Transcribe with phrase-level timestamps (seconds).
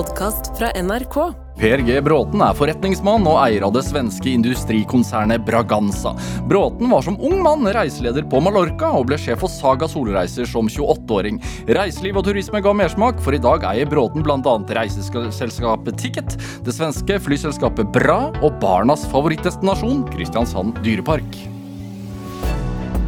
[0.00, 1.16] podkast fra NRK.
[1.60, 1.98] Per G.
[2.00, 6.14] Bråten er forretningsmann og eier av det svenske industrikonsernet Braganza.
[6.48, 10.70] Bråten var som ung mann reiseleder på Mallorca og ble sjef for Saga Solreiser som
[10.72, 11.42] 28-åring.
[11.68, 14.56] Reiseliv og turisme ga mersmak, for i dag eier Bråten bl.a.
[14.80, 21.42] reiseselskapet Ticket, det svenske flyselskapet Bra og barnas favorittdestinasjon Kristiansand dyrepark.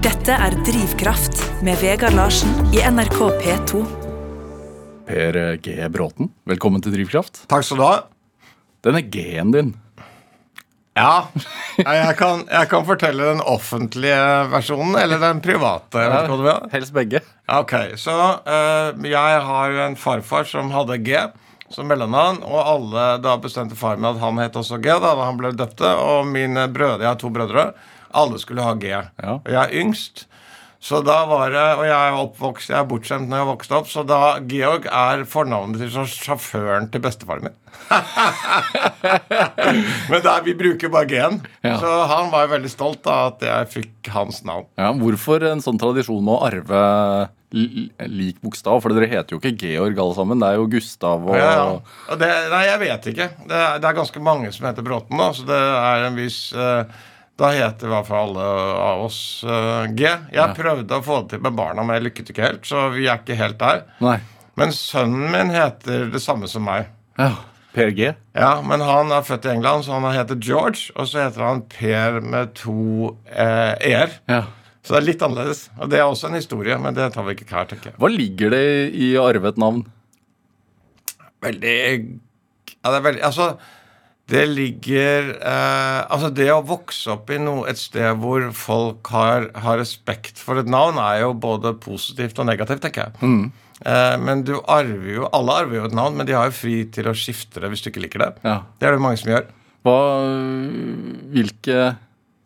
[0.04, 4.01] Dette er Drivkraft med Vegard Larsen i NRK P2.
[5.12, 5.74] Per G.
[5.92, 7.42] Bråten, velkommen til Drivkraft.
[7.52, 7.96] Takk skal du ha.
[8.86, 9.74] Denne G-en din.
[10.96, 11.26] Ja,
[11.76, 14.22] jeg kan, jeg kan fortelle den offentlige
[14.54, 16.00] versjonen eller den private.
[16.00, 16.72] Jeg vet ikke hva du vil.
[16.72, 17.20] Helst begge.
[17.58, 21.20] Ok, så uh, jeg har jo en farfar som hadde G
[21.72, 25.36] som mellomnavn, og alle da bestemte far med at han het også G da, han
[25.40, 27.70] ble døpte, og mine brødre, jeg har to brødre,
[28.16, 28.96] alle skulle ha G.
[28.96, 29.36] Ja.
[29.42, 30.24] Og jeg er yngst,
[30.82, 33.86] så da var det, og jeg er oppvokst, jeg er bortskjemt når jeg vokste opp,
[33.86, 34.16] så da
[34.50, 37.54] Georg er fornavnet til sjåføren til bestefaren min.
[40.10, 41.38] Men der, vi bruker bare G-en.
[41.62, 41.76] Ja.
[41.78, 44.66] Så han var veldig stolt av at jeg fikk hans navn.
[44.80, 46.82] Ja, hvorfor en sånn tradisjon med å arve
[47.52, 48.82] lik bokstav?
[48.82, 50.42] For dere heter jo ikke Georg alle sammen.
[50.42, 51.70] Det er jo Gustav og Ja, ja.
[52.10, 53.30] Og det, nei, jeg vet ikke.
[53.46, 56.42] Det er, det er ganske mange som heter Bråten, da, så det er en viss
[56.58, 57.02] eh,
[57.40, 58.48] Da heter i hvert fall alle
[58.82, 60.04] av oss uh, G.
[60.04, 63.06] Jeg prøvde å få det til med barna, men jeg lykket ikke helt, så vi
[63.08, 63.86] er ikke helt der.
[64.04, 64.18] Nei.
[64.60, 66.90] Men sønnen min heter det samme som meg.
[67.16, 67.32] Ja.
[67.72, 68.10] Per G.
[68.36, 70.90] Ja, Men han er født i England, så han heter George.
[70.92, 74.18] Og så heter han Per med to eh, e-er.
[74.28, 74.42] Ja.
[74.84, 75.62] Så det er litt annerledes.
[75.78, 77.98] Og det er også en historie, men det tar vi ikke her, tenker jeg.
[78.02, 79.86] Hva ligger det i arvet navn?
[81.42, 81.76] Veldig
[82.82, 83.46] ja, det er veldig Altså,
[84.32, 89.50] det ligger eh, Altså, det å vokse opp i noe, et sted hvor folk har,
[89.64, 93.50] har respekt for et navn, er jo både positivt og negativt, tenker jeg.
[93.82, 96.76] Eh, men du arver jo Alle arver jo et navn, men de har jo fri
[96.94, 98.30] til å skifte det hvis du ikke liker det.
[98.46, 98.60] Ja.
[98.78, 99.48] Det er det mange som gjør.
[99.82, 99.96] Hva,
[101.32, 101.78] hvilke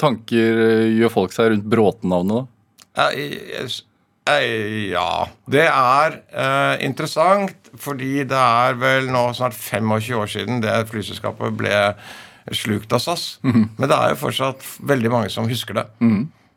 [0.01, 0.63] tanker
[0.97, 2.73] gjør folk seg rundt Bråten-navnet, da?
[2.97, 3.83] Ja, jeg- jeg-
[4.27, 5.27] ja.
[5.47, 11.55] Det er eh, interessant, fordi det er vel nå snart 25 år siden det flyselskapet
[11.59, 11.75] ble
[12.55, 13.27] slukt av SAS.
[13.47, 15.87] Men det er jo fortsatt veldig mange som husker det.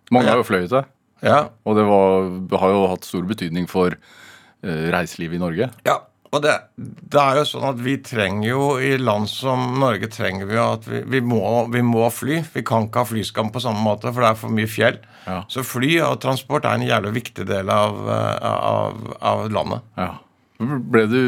[0.10, 0.84] Mange har jo fløyet det,
[1.26, 2.30] Ja, og det, var,
[2.62, 5.70] har jo hatt stor betydning for eh, reiselivet i Norge.
[5.86, 6.00] ja.
[6.30, 10.46] Og det, det er jo sånn at vi trenger jo I land som Norge trenger
[10.50, 11.42] vi at vi, vi, må,
[11.74, 12.44] vi må fly.
[12.54, 15.00] Vi kan ikke ha flyskam på samme måte, for det er for mye fjell.
[15.26, 15.42] Ja.
[15.50, 19.86] Så fly og transport er en jævlig viktig del av, av, av landet.
[19.98, 20.14] Ja.
[20.60, 21.22] Ble du,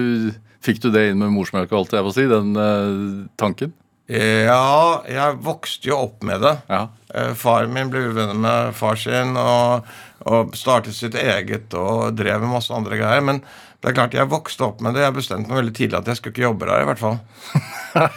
[0.62, 3.74] fikk du det inn med morsmelka, alt jeg må si, den uh, tanken?
[4.12, 6.58] Ja, jeg vokste jo opp med det.
[6.68, 6.82] Ja.
[7.16, 9.88] Eh, Faren min ble uvenner med far sin og,
[10.28, 13.24] og startet sitt eget og drev med masse andre greier.
[13.24, 13.40] Men
[13.82, 15.02] det er klart, jeg vokste opp med det.
[15.02, 16.84] Jeg bestemte meg veldig tidlig at jeg skulle ikke jobbe der.
[16.84, 17.16] i hvert fall.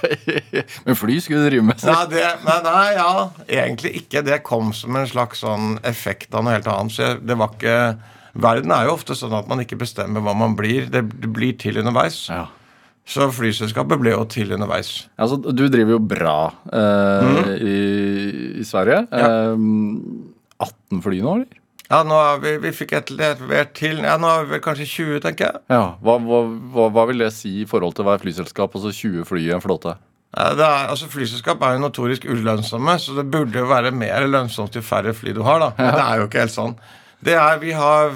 [0.84, 1.84] Men fly skulle du drive med.
[1.88, 3.12] Nei, det, nei, nei, ja,
[3.62, 4.20] egentlig ikke.
[4.26, 6.92] Det kom som en slags sånn effekt av noe helt annet.
[6.92, 7.78] Så jeg, det var ikke
[8.34, 10.90] Verden er jo ofte sånn at man ikke bestemmer hva man blir.
[10.90, 12.24] Det, blir til underveis.
[12.28, 12.48] Ja.
[13.08, 15.06] Så flyselskapet ble jo til underveis.
[15.16, 16.38] Altså, du driver jo bra
[16.74, 17.76] eh, i,
[18.60, 19.04] i Sverige.
[19.12, 19.28] Ja.
[19.54, 21.63] Eh, 18 fly nå, eller?
[21.90, 24.86] Ja, nå har vi, vi fikk et levert til Ja, nå har vi vel kanskje
[24.88, 25.62] 20, tenker jeg.
[25.74, 29.42] Ja, hva, hva, hva, vil det si i forhold til hver flyselskap, altså 20 fly
[29.44, 29.96] i en flåte?
[30.34, 34.74] Det er, altså Flyselskap er jo notorisk ulønnsomme, så det burde jo være mer lønnsomt
[34.74, 35.60] jo færre fly du har.
[35.62, 36.74] da Men det er jo ikke helt sånn.
[37.24, 38.10] Det er, Vi har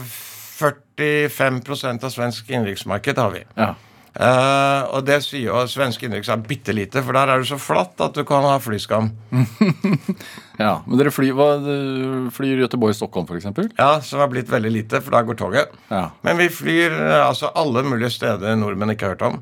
[0.59, 3.19] 45% av svensk innenriksmarked.
[3.23, 3.45] har vi.
[3.55, 3.75] Ja.
[4.19, 7.51] Eh, og det sier jo at svensk innenriks er bitte lite, for der er det
[7.51, 9.13] så flatt at du kan ha flyskam.
[10.65, 10.73] ja.
[10.87, 13.77] Men dere flyr, hva, dere flyr Göteborg-Stockholm, f.eks.?
[13.79, 15.79] Ja, Som har blitt veldig lite, for da går toget.
[15.93, 16.09] Ja.
[16.27, 19.41] Men vi flyr eh, altså alle mulige steder nordmenn ikke har hørt om.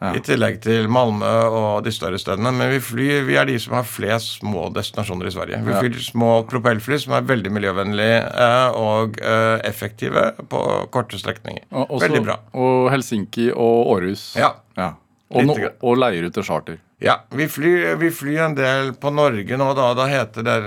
[0.00, 0.12] Ja.
[0.14, 2.52] I tillegg til Malmö og de større stedene.
[2.54, 5.58] Men vi flyr, vi er de som har flest små destinasjoner i Sverige.
[5.66, 5.80] Vi Ja.
[5.82, 10.62] flyr små propellfly som er veldig miljøvennlige eh, og eh, effektive på
[10.94, 11.64] korte strekninger.
[11.72, 12.36] Og, også- veldig bra.
[12.54, 14.36] Og Helsinki og Århus.
[14.38, 14.52] Ja.
[14.78, 14.92] ja.
[15.34, 16.78] Og, no, og leier ut til charter.
[17.02, 19.90] Ja, vi flyr, vi flyr en del på Norge nå, da.
[19.98, 20.58] Da heter det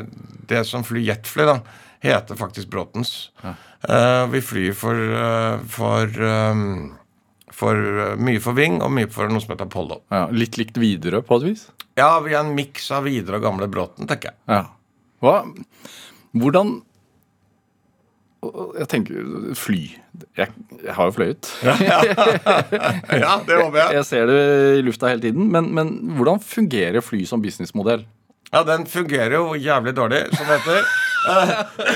[0.51, 1.56] det som flyr jetfly, da,
[2.04, 3.30] heter faktisk Bråtens.
[3.44, 6.06] Eh, vi flyr for, eh, for,
[6.51, 6.98] um,
[7.62, 10.02] for eh, mye for Ving og mye for noe som heter Apollo.
[10.12, 11.66] Ja, litt likt Widerøe, på et vis?
[12.00, 14.40] Ja, vi er en miks av Videre og gamle Bråten, tenker jeg.
[14.50, 14.63] Ja.
[15.22, 15.42] Hva,
[16.34, 16.80] hvordan
[18.42, 19.81] Jeg tenker fly.
[20.40, 21.50] Jeg, jeg har jo fløyet.
[23.22, 24.00] Ja, det håper jeg.
[24.00, 24.40] Jeg ser det
[24.80, 25.52] i lufta hele tiden.
[25.54, 28.08] Men, men hvordan fungerer fly som businessmodell?
[28.52, 30.90] Ja, den fungerer jo jævlig dårlig, som det heter.
[31.22, 31.50] Eh,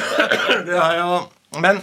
[0.68, 1.16] Det er jo
[1.64, 1.80] Men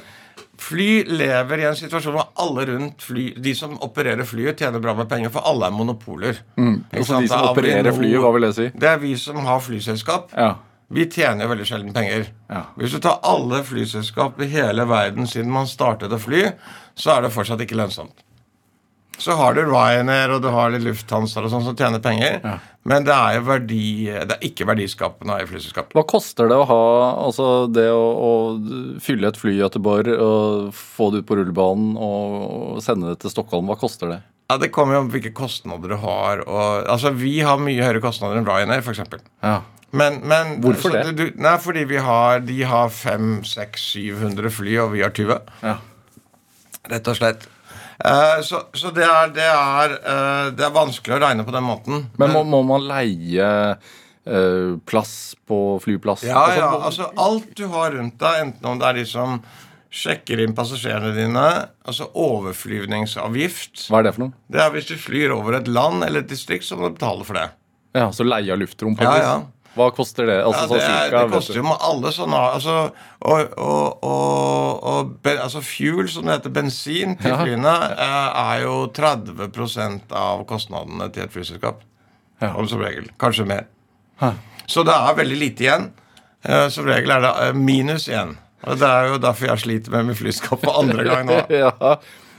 [0.62, 4.94] Fly lever i en situasjon hvor alle rundt fly, de som opererer flyet, tjener bra
[4.98, 6.38] med penger, for alle er monopoler.
[6.56, 6.76] Mm.
[6.92, 8.68] De som Det er opererer Avinor- flyet, hva vil det si?
[8.78, 10.30] Det er vi som har flyselskap.
[10.36, 10.52] Ja.
[10.92, 12.26] Vi tjener veldig sjelden penger.
[12.52, 12.62] Ja.
[12.76, 16.44] Hvis du tar alle flyselskap i hele verden siden man startet å fly,
[16.94, 18.12] så er det fortsatt ikke lønnsomt.
[19.22, 22.56] Så har du Ryanair og du har litt Lufthansa og sånn som tjener penger, Ja.
[22.90, 25.92] men det er jo verdi, det er ikke verdiskapende i flyselskap.
[25.94, 26.80] Hva koster det å ha
[27.28, 31.94] altså det å, å fylle et fly i Göteborg og få det ut på rullebanen
[32.02, 33.70] og sende det til Stockholm?
[33.70, 34.18] Hva koster det?
[34.50, 36.42] Ja, Det kommer jo om hvilke kostnader du har.
[36.44, 39.00] Og, altså, Vi har mye høyere kostnader enn Ryanair, f.eks.
[39.46, 39.60] Ja.
[39.92, 41.14] Men, men Hvorfor så det?
[41.16, 45.38] Du, nei, fordi vi har, de har 500-700 fly, og vi har 20.
[45.62, 45.78] ja.
[46.90, 47.44] Rett og slett.
[48.04, 51.66] Eh, så så det, er, det, er, eh, det er vanskelig å regne på den
[51.66, 52.06] måten.
[52.18, 53.50] Men må, må man leie
[54.26, 56.24] eh, plass på flyplass?
[56.26, 56.70] Ja, Altså, ja.
[56.88, 59.38] Altså alt du har rundt deg, enten om det er de som
[59.92, 61.46] sjekker inn passasjerene dine,
[61.84, 64.36] altså overflyvningsavgift Hva er det for noe?
[64.48, 67.26] Det er hvis du flyr over et land eller et distrikt, så må du betale
[67.28, 67.48] for det.
[67.92, 68.96] Ja, Så leie av luftrom?
[68.96, 69.34] på Ja, ja.
[69.74, 70.36] Hva koster det?
[70.44, 72.74] Altså, Ja, sånn det, er, cirka, det koster jo med alle sånne altså,
[73.24, 77.38] og, og, og, og ben, altså Fuel, som det heter, bensin til Ja.
[77.40, 81.80] flyene, eh, er jo 30 av kostnadene til et flyselskap.
[82.42, 82.52] Ja.
[82.58, 83.08] Om som regel.
[83.22, 83.66] Kanskje mer.
[84.20, 84.32] Hæ.
[84.66, 85.90] Så det er veldig lite igjen.
[86.44, 88.36] Eh, Som regel er det eh, minus igjen.
[88.66, 91.40] Og Det er jo derfor jeg sliter med min flyskap for andre gang nå.
[91.64, 91.70] ja.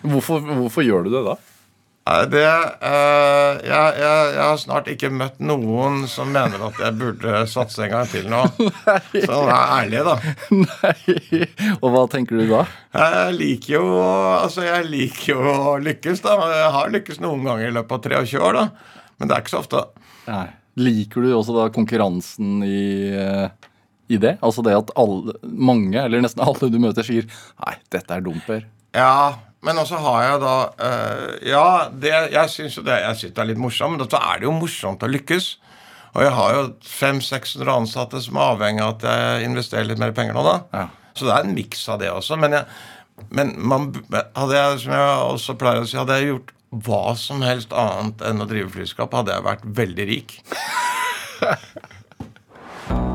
[0.03, 1.35] hvorfor, hvorfor gjør du det da?
[2.03, 2.43] Det,
[2.83, 7.85] uh, jeg, jeg, jeg har snart ikke møtt noen som mener at jeg burde satse
[7.85, 8.41] en gang til nå.
[9.29, 10.17] Så vær ærlig, da.
[10.51, 11.45] Nei,
[11.77, 12.65] Og hva tenker du da?
[12.99, 16.35] Jeg liker jo altså jeg liker jo å lykkes, da.
[16.51, 18.99] Jeg har lykkes noen ganger i løpet av 23 år, da.
[19.15, 19.85] Men det er ikke så ofte.
[20.27, 20.45] Nei.
[20.83, 23.71] Liker du også da konkurransen i, eh,
[24.11, 24.35] i det?
[24.43, 27.29] Altså det at alle, mange, eller nesten alle du møter, sier
[27.63, 28.65] Nei, dette er dumt, Per.
[28.97, 30.55] Ja, men også har jeg da
[30.87, 34.21] eh, Ja, det, jeg syns jo det jeg synes det er litt morsomt, men da
[34.31, 35.53] er det jo morsomt å lykkes.
[36.13, 40.13] Og jeg har jo 500-600 ansatte som er avhengig av at jeg investerer litt mer
[40.15, 40.57] penger nå, da.
[40.75, 40.83] Ja.
[41.17, 42.37] Så det er en miks av det også.
[42.41, 42.65] Men, jeg,
[43.33, 43.89] men man,
[44.37, 46.53] hadde jeg, som jeg også pleier å si, hadde jeg gjort
[46.85, 50.37] hva som helst annet enn å drive flyskap, hadde jeg vært veldig rik.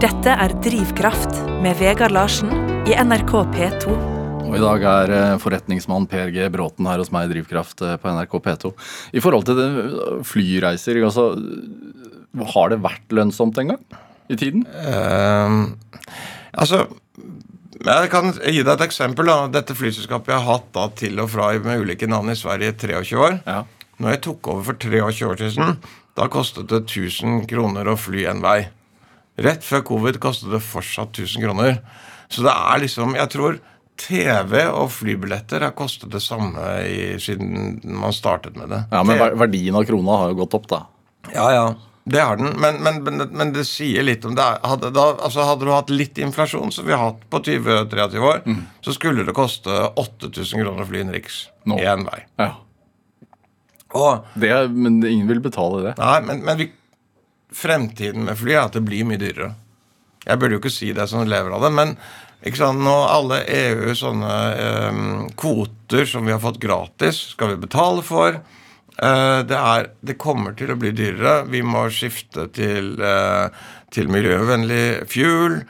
[0.02, 2.54] Dette er Drivkraft med Vegard Larsen
[2.86, 4.17] i NRK P2.
[4.48, 6.46] Og i dag er eh, forretningsmann Per G.
[6.52, 8.72] Bråten her hos meg i Drivkraft eh, på NRK P2.
[9.12, 11.30] I forhold til det, eh, flyreiser, altså
[12.54, 13.82] Har det vært lønnsomt en gang?
[14.28, 14.66] I tiden?
[14.68, 15.72] Uh,
[16.52, 16.82] altså
[17.78, 19.28] jeg kan gi deg et eksempel.
[19.30, 19.46] da.
[19.52, 22.76] Dette flyselskapet jeg har hatt da til og fra med ulike navn i Sverige i
[22.76, 23.38] 23 år.
[23.46, 23.62] Ja.
[23.98, 25.78] Når jeg tok over for 23 år siden,
[26.18, 28.68] da kostet det 1000 kroner å fly en vei.
[29.38, 31.80] Rett før covid kostet det fortsatt 1000 kroner.
[32.28, 33.60] Så det er liksom Jeg tror
[33.98, 38.84] TV og flybilletter har kostet det samme i, siden man startet med det.
[38.92, 40.82] ja, Men verdien av krona har jo gått opp, da.
[41.34, 41.68] ja, ja.
[42.08, 44.44] Det har den, men, men, men, men det sier litt om det.
[44.64, 48.38] Hadde, da, altså hadde du hatt litt inflasjon, som vi har hatt på 20-23 år,
[48.80, 52.22] så skulle det koste 8000 kroner å fly innenriks én vei.
[52.40, 52.54] Ja.
[53.92, 55.94] Og, Det, men ingen vil betale det.
[56.00, 56.70] nei, men, men vi,
[57.52, 59.52] fremtiden med fly er at det blir mye dyrere.
[60.24, 61.92] Jeg burde jo ikke si det som lever av det, men
[62.46, 65.02] ikke sant, nå alle EU sånne eh,
[65.38, 68.38] kvoter som vi har fått gratis, skal vi betale for.
[68.98, 71.48] Eh, det, er, det kommer til å bli dyrere.
[71.50, 75.60] Vi må skifte til, eh, til miljøvennlig fuel.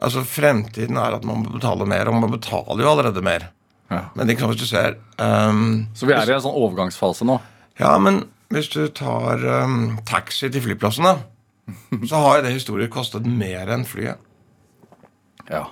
[0.00, 3.50] Altså Fremtiden er at man må betale mer, og man betaler jo allerede mer.
[3.92, 4.06] Ja.
[4.16, 7.36] Men ikke sant, hvis du ser um, Så vi er i en sånn overgangsfase nå.
[7.76, 11.18] Ja, men hvis du tar um, taxi til flyplassen, da,
[12.08, 14.20] så har jo det historisk kostet mer enn flyet.
[15.52, 15.66] Ja.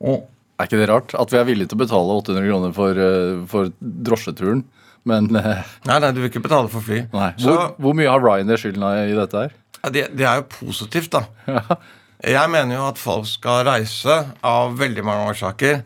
[0.00, 1.14] Er ikke det rart?
[1.18, 4.64] At vi er villige til å betale 800 kroner for, eh, for drosjeturen,
[5.06, 7.04] men eh, Nei, nei, du vil ikke betale for fly.
[7.12, 7.30] Nei.
[7.38, 9.54] Så Hvor, hvor mye har Ryanair skylden i dette her?
[9.82, 11.26] ja, det, det er jo positivt, da.
[12.24, 15.82] Jeg mener jo at folk skal reise av veldig mange årsaker.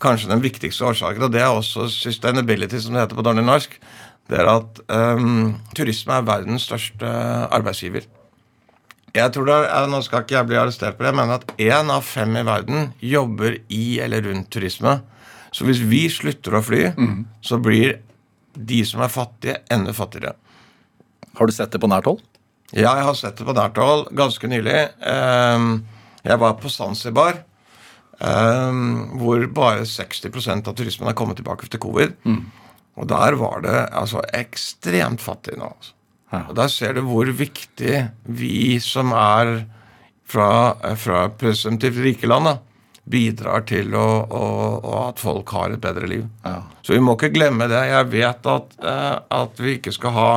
[0.00, 3.74] Kanskje den viktigste årsaken, og det er også sustainability, som det heter på dårlig norsk,
[4.30, 7.08] det er at um, turisme er verdens største
[7.50, 8.04] arbeidsgiver.
[9.14, 11.46] Jeg tror det er, eh, Nå skal ikke jeg bli arrestert på det, men at
[11.58, 15.00] én av fem i verden jobber i eller rundt turisme.
[15.52, 16.92] Så hvis vi slutter å fly,
[17.42, 17.96] så blir
[18.54, 20.34] de som er fattige, enda fattigere.
[21.36, 22.20] Har du sett det på nært hold?
[22.72, 24.90] Ja, jeg har sett det på nært hold ganske nylig.
[25.02, 25.84] Ehm,
[26.22, 27.38] Jeg var på Zanzibar,
[28.20, 32.12] ehm, hvor bare 60% av turismen er kommet tilbake etter covid.
[32.96, 35.64] Og der var det altså ekstremt fattig nå.
[35.64, 35.92] Altså.
[36.30, 39.64] Og da ser du hvor viktig vi som er
[40.30, 40.50] fra,
[40.98, 42.52] fra presumptivt rike land,
[43.10, 44.44] bidrar til å, å,
[44.78, 46.24] å at folk har et bedre liv.
[46.44, 46.60] Ja.
[46.86, 47.80] Så vi må ikke glemme det.
[47.90, 50.30] Jeg vet at, eh, at vi ikke skal ha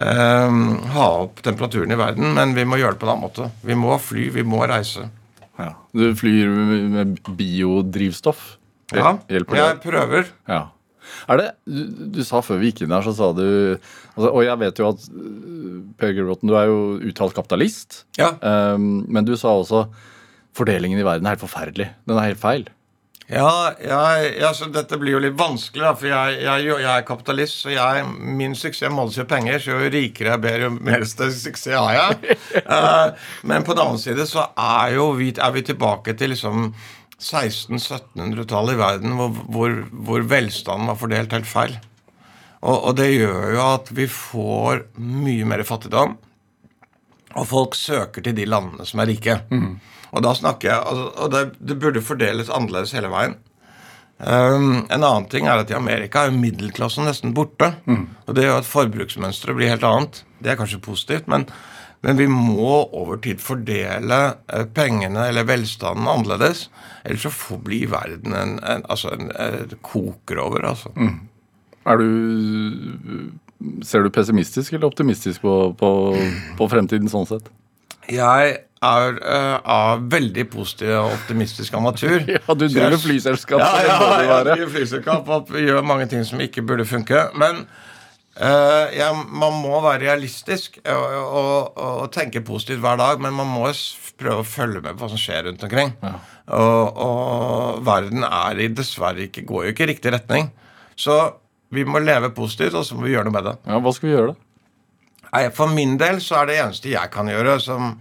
[0.00, 3.50] um, ha opp temperaturen i verden, men vi må gjøre det på en annen måte.
[3.66, 5.08] Vi må fly, vi må reise.
[5.58, 5.72] Ja.
[5.92, 6.52] Du flyr
[6.92, 8.56] med biodrivstoff?
[8.92, 10.28] Ja, jeg prøver.
[10.48, 10.66] Ja.
[11.30, 11.82] Er det, du,
[12.18, 14.90] du sa før vi gikk inn her, så sa du altså, Og jeg vet jo
[14.92, 16.78] at øh, Per Gulbråten, du er jo
[17.10, 18.04] uttalt kapitalist.
[18.20, 18.34] Ja.
[18.40, 19.86] Um, men du sa også
[20.56, 21.92] fordelingen i verden er helt forferdelig.
[22.08, 22.68] Den er helt feil.
[23.32, 27.62] Ja, jeg, jeg, så dette blir jo litt vanskelig, da, for jeg, jeg, er kapitalist.
[27.62, 31.70] Så jeg, min suksess måles jo penger, så jo rikere jeg ber, jo mer suksess
[31.72, 32.38] har jeg.
[32.66, 33.14] uh,
[33.48, 36.72] men på den annen side så er jo vi, er vi tilbake til liksom
[37.22, 41.78] 1600-1700-tallet i verden, hvor, hvor, hvor velstanden var fordelt helt feil.
[42.62, 46.16] Og, og det gjør jo at vi får mye mer fattigdom.
[47.32, 49.38] Og folk søker til de landene som er rike.
[50.12, 53.38] Og da snakker jeg, og, og det, det burde fordeles annerledes hele veien.
[54.22, 57.72] Um, en annen ting er at i Amerika er middelklassen nesten borte.
[58.28, 60.20] Og det gjør at forbruksmønsteret blir helt annet.
[60.38, 61.48] Det er kanskje positivt, men,
[62.02, 64.18] men vi må over tid fordele
[64.50, 66.66] eh, pengene eller velstanden annerledes.
[67.04, 70.66] Ellers så får bli verden en, en, altså en, en koker over.
[70.72, 70.90] altså.
[71.86, 73.30] Er du
[73.86, 75.88] Ser du pessimistisk eller optimistisk på, på,
[76.58, 77.44] på fremtiden sånn sett?
[78.10, 82.16] Jeg er uh, av veldig positiv og optimistisk av natur.
[82.34, 83.62] Ja, du driver flyselskap.
[83.62, 87.28] Ja, ja, ja, jeg driver flyselskap og gjør mange ting som ikke burde funke.
[87.38, 87.62] Men
[88.36, 93.50] eh, ja, man må være realistisk og, og, og tenke positivt hver dag, men man
[93.50, 93.68] må
[94.20, 95.94] prøve å følge med på hva som skjer rundt omkring.
[96.52, 100.50] Og, og verden er i dessverre ikke, går jo ikke i riktig retning.
[100.96, 101.18] Så
[101.72, 103.54] vi må leve positivt, og så må vi gjøre noe med det.
[103.66, 104.48] Ja, hva skal vi gjøre, da?
[105.32, 107.94] Nei, For min del så er det eneste jeg kan gjøre som,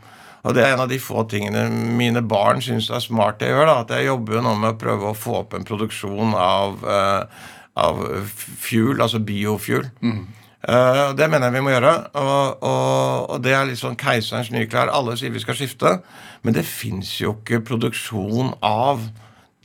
[0.43, 3.67] Og det er en av de få tingene mine barn syns er smart jeg gjør.
[3.69, 6.81] da, At jeg jobber jo nå med å prøve å få opp en produksjon av,
[6.81, 9.87] eh, av fuel, altså biofuel.
[10.01, 10.23] Mm.
[10.61, 11.93] Uh, det mener jeg vi må gjøre.
[12.21, 14.91] Og, og, og det er litt sånn keiserens nye klær.
[14.93, 15.97] Alle sier vi skal skifte,
[16.45, 19.07] men det fins jo ikke produksjon av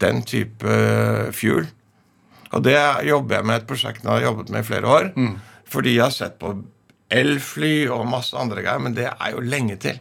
[0.03, 0.79] den type
[1.37, 1.69] fuel.
[2.55, 5.13] Og det jobber jeg med et prosjekt jeg har jobbet med i flere år.
[5.69, 6.55] Fordi jeg har sett på
[7.13, 9.99] elfly og masse andre greier, men det er jo lenge til.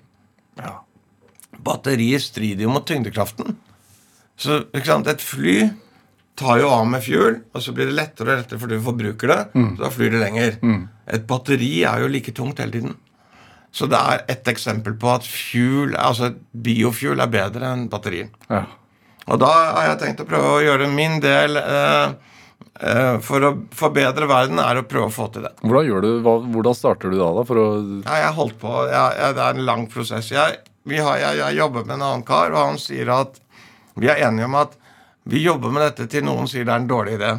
[0.60, 0.78] Ja.
[1.66, 3.58] Batteriet strider jo mot tyngdekraften.
[4.38, 5.58] Så et fly
[6.36, 9.32] tar jo av med fuel, og så blir det lettere og lettere fordi du forbruker
[9.32, 9.40] det.
[9.56, 10.58] Så da flyr det lenger.
[11.16, 12.96] Et batteri er jo like tungt hele tiden.
[13.76, 16.30] Så det er et eksempel på at fuel, altså
[16.64, 18.30] biofuel er bedre enn batterier.
[18.48, 18.62] Ja.
[19.26, 22.14] Og da har jeg tenkt å prøve å gjøre min del eh,
[22.80, 25.52] eh, for å forbedre verden, er å prøve å få til det.
[25.64, 27.44] Hvordan, gjør du, hva, hvordan starter du da, da?
[27.50, 27.68] For å
[28.06, 30.32] Ja, jeg holdt på, jeg, jeg, Det er en lang prosess.
[30.32, 33.42] Jeg, vi har, jeg, jeg jobber med en annen kar, og han sier at
[34.00, 34.80] vi er enige om at
[35.26, 37.32] vi jobber med dette til noen sier det er en dårlig idé.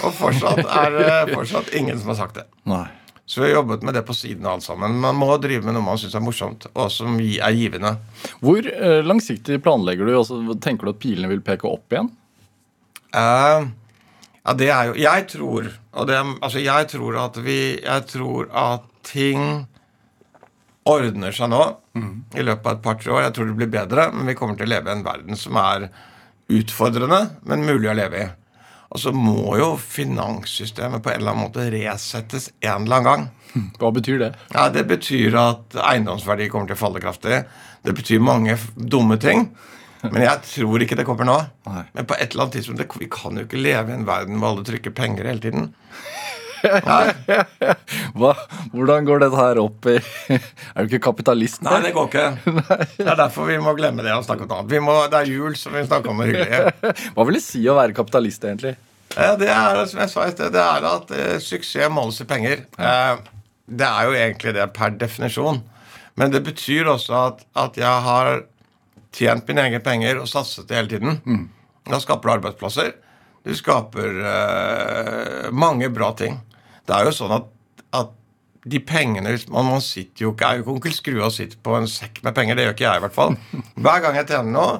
[0.00, 2.46] Og fortsatt er det fortsatt ingen som har sagt det.
[2.70, 2.86] Nei.
[3.26, 4.96] Så vi har jobbet med det på siden av alt sammen.
[5.00, 7.94] Man må drive med noe man syns er morsomt, og som er givende.
[8.44, 10.12] Hvor eh, langsiktig planlegger du?
[10.18, 12.10] Altså, tenker du at pilene vil peke opp igjen?
[13.14, 13.68] Uh,
[14.40, 18.48] ja, det er jo Jeg tror og det, Altså, jeg tror at vi Jeg tror
[18.50, 19.68] at ting
[20.84, 21.60] ordner seg nå
[22.34, 23.22] i løpet av et par-tre år.
[23.28, 25.56] Jeg tror det blir bedre, men vi kommer til å leve i en verden som
[25.60, 25.86] er
[26.52, 28.30] utfordrende, men mulig å leve i.
[28.94, 33.24] Og så må jo finanssystemet på en eller annen måte resettes en eller annen gang.
[33.80, 34.32] Hva betyr det?
[34.54, 37.42] Ja, Det betyr at eiendomsverdi kommer til å falle kraftig.
[37.84, 39.48] Det betyr mange dumme ting.
[40.04, 41.38] Men jeg tror ikke det kommer nå.
[41.66, 41.82] Nei.
[41.96, 44.52] Men på et eller annet tidspunkt Vi kan jo ikke leve i en verden hvor
[44.52, 45.70] alle trykker penger hele tiden.
[48.18, 48.30] Hva,
[48.72, 49.96] hvordan går dette her opp i
[50.74, 51.62] Er du ikke kapitalist?
[51.66, 52.54] nei, det går ikke.
[52.98, 54.70] Det er derfor vi må glemme det og snakke om annet.
[54.72, 56.94] Vi må, det er jul, så vi snakker om det hyggelige.
[57.16, 58.74] Hva vil det si å være kapitalist, egentlig?
[59.14, 62.64] Det er som jeg sa i sted, det er at eh, suksess måles i penger.
[62.78, 63.14] Eh,
[63.80, 65.62] det er jo egentlig det per definisjon.
[66.18, 68.44] Men det betyr også at, at jeg har
[69.14, 71.48] tjent mine egne penger og satset det hele tiden.
[71.90, 72.92] Da skaper du arbeidsplasser.
[73.44, 76.38] Du skaper uh, mange bra ting.
[76.84, 77.46] Det er jo sånn at,
[77.96, 78.12] at
[78.64, 81.88] de pengene man, man sitter jo ikke, er jo ikke onkel Skrua sitter på en
[81.90, 82.56] sekk med penger.
[82.56, 83.36] Det gjør ikke jeg, i hvert fall.
[83.76, 84.78] Hver gang jeg tjener noe,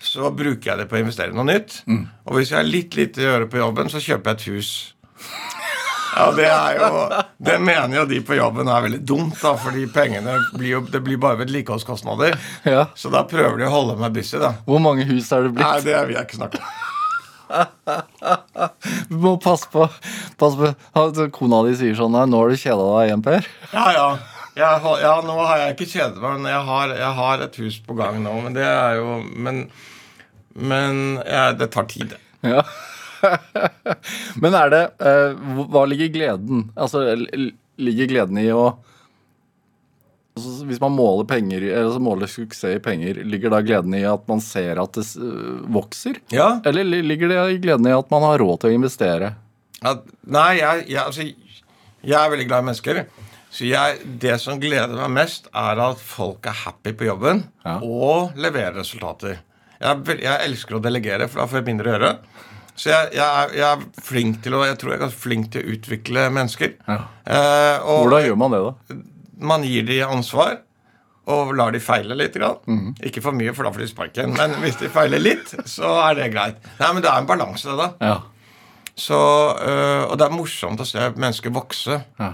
[0.00, 1.78] så bruker jeg det på å investere noe nytt.
[1.88, 4.72] Og hvis jeg har litt lite å gjøre på jobben, så kjøper jeg et hus.
[6.16, 7.00] Ja, Det er jo,
[7.44, 11.02] det mener jo de på jobben er veldig dumt, da, fordi pengene blir jo, det
[11.04, 12.38] blir bare vedlikeholdskostnader.
[12.64, 12.86] Ja.
[12.96, 14.54] Så da prøver de å holde meg busy, da.
[14.64, 15.66] Hvor mange hus er det blitt?
[15.66, 16.70] Nei, det vil jeg ikke snakke om.
[19.10, 19.86] Du må passe på.
[20.40, 20.72] Pass på.
[21.34, 23.50] Kona di sier sånn nå har du kjeda deg igjen, Per.
[23.76, 24.08] Ja, ja.
[24.56, 27.76] Jeg, ja, nå har jeg ikke kjedet meg, men jeg har, jeg har et hus
[27.84, 28.32] på gang nå.
[28.46, 29.66] Men det er jo Men,
[30.56, 32.16] Men ja, det tar tid.
[32.46, 32.64] Ja.
[34.42, 35.32] Men er det eh,
[35.72, 37.00] Hva ligger gleden Altså,
[37.80, 38.66] ligger gleden i å
[40.36, 41.64] altså, Hvis man måler penger
[42.02, 45.06] måler suksess i penger, ligger da gleden i at man ser at det
[45.72, 46.20] vokser?
[46.34, 46.60] Ja.
[46.68, 49.34] Eller ligger det i gleden i at man har råd til å investere?
[49.86, 51.26] At, nei, jeg, jeg, altså,
[52.06, 53.02] jeg er veldig glad i mennesker.
[53.56, 57.78] Så jeg, det som gleder meg mest, er at folk er happy på jobben Ja.
[57.80, 59.38] og leverer resultater.
[59.80, 62.10] Jeg, jeg elsker å delegere, for da får jeg mindre å gjøre.
[62.76, 65.62] Så jeg, jeg, er, jeg er flink til å jeg tror jeg er flink til
[65.64, 66.74] å utvikle mennesker.
[66.84, 66.96] Ja.
[67.24, 68.98] Eh, og Hvordan gjør man det, da?
[69.38, 70.60] Man gir de ansvar
[71.26, 72.34] og lar de feile litt.
[72.38, 72.56] Grann.
[72.66, 72.94] Mhm.
[73.02, 74.32] Ikke for mye, for da får de sparken.
[74.36, 76.56] Men hvis de feiler litt, så er det greit.
[76.80, 77.88] Nei, men det er en balanse, det, da.
[78.00, 78.16] Ja.
[78.96, 79.16] Så,
[79.60, 82.02] øh, og det er morsomt å se mennesker vokse.
[82.20, 82.32] ja.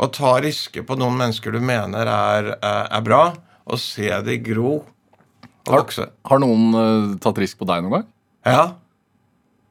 [0.00, 3.34] Og ta risker på noen mennesker du mener er, er, er bra,
[3.68, 6.06] og se de gro og Har- vokse.
[6.24, 8.06] Har noen eh, tatt risk på deg noen gang?
[8.46, 8.62] Ja.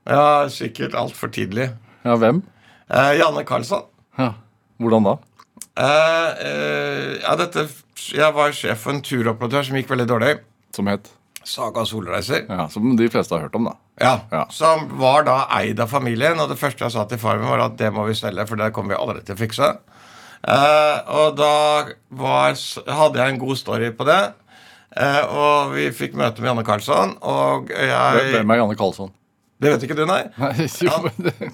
[0.06, 1.72] Ja, sikkert altfor tidlig.
[2.06, 2.44] Ja, hvem?
[2.90, 3.84] Eh, Janne Karlsson.
[4.18, 4.34] Ja.
[4.82, 5.16] Hvordan da?
[5.80, 7.68] Eh, eh, ja, dette,
[8.12, 10.34] jeg var sjef for en turoperatør som gikk veldig dårlig.
[10.76, 11.08] Som het?
[11.48, 12.44] Saga Solreiser.
[12.50, 13.78] Ja, Som de fleste har hørt om, da.
[14.02, 14.46] Ja, Ja.
[14.54, 16.40] Som var da eid av familien.
[16.40, 18.56] Og det første jeg sa til far min, var at det må vi selge, for
[18.58, 19.72] det kommer vi aldri til å fikse.
[20.42, 22.54] Eh, og da var,
[22.88, 24.22] hadde jeg en god story på det.
[24.98, 29.12] Eh, og vi fikk møte med Janne Karlsson, og jeg Hvem er Janne Karlsson?
[29.62, 30.24] Det vet ikke du, nei?
[30.42, 30.96] Nei, jo,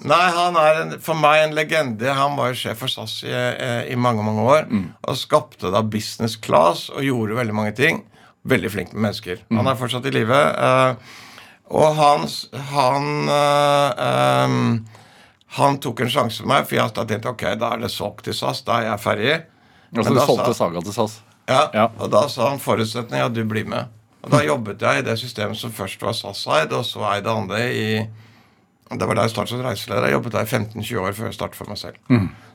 [0.08, 2.08] Nei, han er en, for meg en legende.
[2.16, 4.68] Han var jo sjef for SAS i, eh, i mange mange år.
[5.04, 8.00] Og skapte da business class og gjorde veldig mange ting.
[8.48, 9.42] Veldig flink med mennesker.
[9.52, 10.38] Han er fortsatt i live.
[10.56, 10.94] Uh,
[11.68, 12.24] og han,
[12.70, 14.86] han uh, um,
[15.58, 18.36] Han tok en sjanse med meg, for jeg tenkte ok, da er det solgt til
[18.38, 18.62] SAS.
[18.64, 19.34] Da er jeg ferdig.
[19.92, 21.18] Altså, du solgte sa- Saga til SAS?
[21.48, 21.86] ja, Ja.
[21.98, 23.92] Og da sa han forutsetning at du blir med.
[24.28, 27.60] Og da jobbet jeg i det systemet som først var SAS-eid, og så eide andre
[27.72, 27.84] i
[28.88, 30.06] Det var da jeg startet som reiseleder.
[30.08, 31.96] Jeg jobbet der i 15-20 år før jeg startet for meg selv.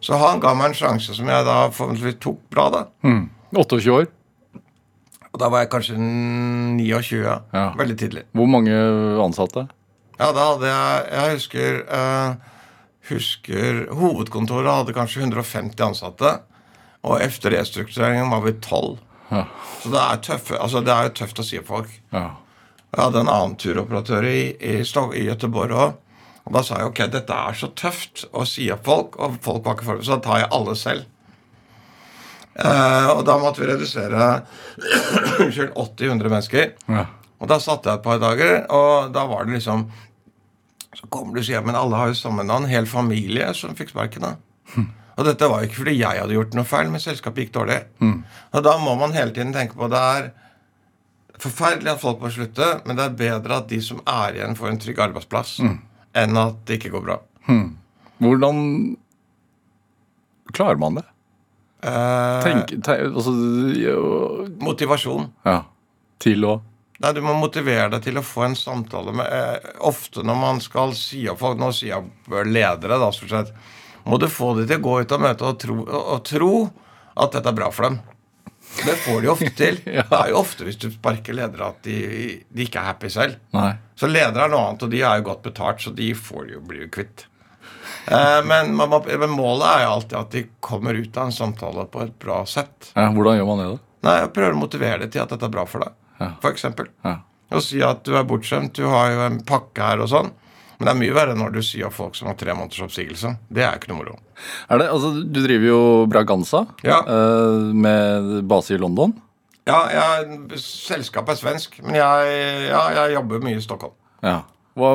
[0.02, 2.82] Så han ga meg en sjanse som jeg da forhåpentligvis tok bra, da.
[3.06, 3.28] Mm.
[3.58, 4.08] 28 år.
[5.34, 7.22] Og da var jeg kanskje 29.
[7.26, 7.68] Ja.
[7.78, 8.24] Veldig tidlig.
[8.38, 8.74] Hvor mange
[9.22, 9.68] ansatte?
[10.20, 12.36] Ja, da hadde jeg Jeg husker eh,
[13.10, 16.36] Husker Hovedkontoret hadde kanskje 150 ansatte.
[17.04, 18.98] Og etter restruktureringen var vi 12.
[19.32, 19.46] Ja.
[19.82, 22.00] Så det er, tøffe, altså det er jo tøft å si opp folk.
[22.14, 22.30] ja.
[22.94, 24.74] Jeg hadde en annen turoperatør i, i,
[25.18, 25.96] i Gøteborg òg.
[26.46, 29.66] Og da sa jeg ok, dette er så tøft å si opp folk, og folk
[29.66, 31.08] var ikke forberedt, så da tar jeg alle selv.
[32.54, 34.28] Eh, og da måtte vi redusere
[35.42, 36.74] unnskyld, 80-100 mennesker.
[36.94, 37.06] ja.
[37.44, 39.82] Og da satte jeg et par dager, og da var det liksom
[40.96, 42.70] Så kommer du og sier men alle har jo samme navn.
[42.70, 44.22] Hel familie som fikk sparken.
[44.24, 44.86] da.
[45.18, 47.80] Og dette var jo ikke fordi jeg hadde gjort noe feil, men selskapet gikk dårlig.
[48.02, 50.32] Og da må man hele tiden tenke på det er
[51.44, 54.70] forferdelig at folk må slutte, men det er bedre at de som er igjen, får
[54.72, 55.58] en trygg arbeidsplass,
[56.16, 57.18] enn at det ikke går bra.
[58.24, 58.62] Hvordan
[60.54, 61.06] klarer man det?
[61.84, 63.34] Eh, Tenk, tenk altså,
[63.76, 65.32] jo- motivasjon.
[65.46, 65.64] ja.
[66.24, 66.62] Til å
[67.04, 70.62] Nei, Du må motivere deg til å få en samtale med eh, Ofte når man
[70.64, 73.50] skal si opp folk, nå sier jeg ledere, da, stort sett,
[74.10, 76.54] må du få dem til å gå ut og møte og tro, og, tro
[77.14, 78.00] at dette er bra for dem.
[78.84, 79.80] Det får de ofte til.
[79.98, 80.06] Ja.
[80.10, 81.98] Det er jo ofte hvis du sparker ledere, at de,
[82.50, 83.38] de ikke er happy selv.
[83.56, 83.72] Nei.
[84.00, 86.64] Så ledere er noe annet, og de er jo godt betalt, så de får jo,
[86.68, 87.28] bli kvitt.
[88.08, 91.86] Eh, men, man men målet er jo alltid at de kommer ut av en samtale
[91.92, 92.92] på et bra sett.
[92.96, 93.84] Ja, hvordan gjør man det, da?
[94.04, 95.96] Nei, jeg prøver å motivere dem til at dette er bra for deg.
[96.20, 96.32] Ja.
[96.44, 96.90] For eksempel.
[97.06, 97.18] Ja.
[97.54, 100.34] Og si at du er bortskjemt, du har jo en pakke her og sånn.
[100.80, 103.36] Men det er mye verre når du sier at folk som har tre måneders oppsigelse.
[103.54, 104.16] Det er ikke noe moro.
[104.70, 105.82] Er det, altså, du driver jo
[106.12, 107.00] Braganza Ja.
[107.06, 109.14] eh, med base i London.
[109.68, 112.34] Ja, jeg, selskapet er svensk, men jeg,
[112.68, 113.94] ja, jeg jobber mye i Stockholm.
[114.24, 114.42] Ja.
[114.74, 114.90] Hva,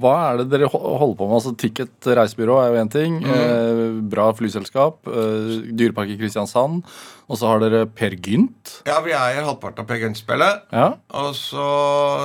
[0.00, 1.34] hva er det dere holder på med?
[1.36, 3.18] Altså, Ticket reisebyrå er jo én ting.
[3.24, 5.02] Eh, bra flyselskap.
[5.10, 6.86] Eh, Dyrepark i Kristiansand.
[7.28, 8.78] Og så har dere Per Gynt.
[8.88, 10.64] Ja, vi eier halvparten av Per Gynt-spillet.
[10.72, 10.88] Ja.
[11.20, 11.66] Og så,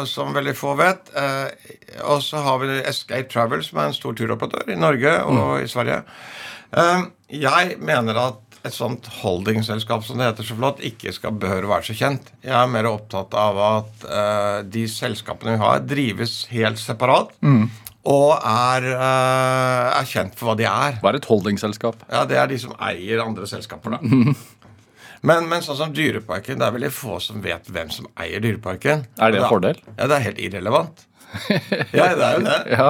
[0.07, 1.73] som veldig få vet eh,
[2.07, 5.67] Og så har vi Escape Travel, som er en stor turoperatør i Norge og i
[5.71, 6.03] Sverige.
[6.73, 11.67] Eh, jeg mener at et sånt holdingselskap som det heter så flott, ikke skal behøve
[11.67, 12.29] å være så kjent.
[12.45, 17.33] Jeg er mer opptatt av at uh, de selskapene vi har, drives helt separat.
[18.03, 20.97] Og er, uh, er kjent for hva de er.
[21.03, 22.01] Hva er et holdingselskap?
[22.11, 24.33] Ja, det er de som eier andre selskaper, da.
[25.23, 29.05] Men, men sånn som Dyreparken, det er veldig få som vet hvem som eier Dyreparken.
[29.23, 29.77] Er det en da- fordel?
[29.95, 31.05] Ja, det er helt irrelevant.
[31.95, 32.57] ja, det er jo det.
[32.75, 32.89] Ja.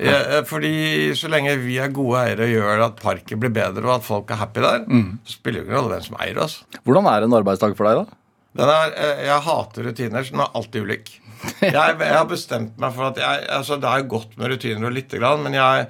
[0.00, 0.70] Ja, eh, fordi
[1.18, 4.30] så lenge vi er gode eiere og gjør at parken blir bedre, og at folk
[4.32, 4.84] er happy der,
[5.28, 6.54] så spiller det ikke noen rolle hvem som eier oss.
[6.86, 8.16] Hvordan er en arbeidsdag for deg, da?
[8.60, 11.10] Den er, eh, jeg hater rutiner, så den er alltid ulik.
[11.64, 14.92] Jeg, jeg har bestemt meg for at jeg, altså Det er godt med rutiner og
[14.92, 15.86] lite grann, men jeg,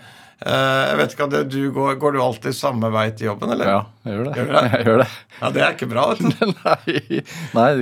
[0.47, 3.67] eh, jeg vet ikke det, du går, går du alltid samme vei til jobben, eller?
[3.73, 4.35] Ja, jeg gjør det.
[4.39, 4.63] Gjør det?
[4.77, 5.09] Jeg gjør det.
[5.41, 6.53] Ja, Det er ikke bra, vet du.
[6.69, 7.25] Nei,
[7.59, 7.73] nei.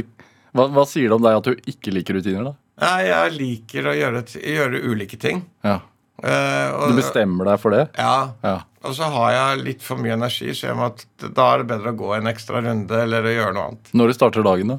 [0.57, 2.55] Hva, hva sier det om deg at du ikke liker rutiner, da?
[2.87, 5.45] Nei, jeg liker å gjøre, gjøre ulike ting.
[5.67, 5.77] Ja.
[6.22, 7.85] Eh, og, Du bestemmer deg for det?
[7.98, 8.35] Ja.
[8.42, 8.57] Ja.
[8.87, 11.04] Og så har jeg litt for mye energi, så jeg må at
[11.35, 13.92] da er det bedre å gå en ekstra runde eller å gjøre noe annet.
[13.98, 14.78] Når starter dagen, da?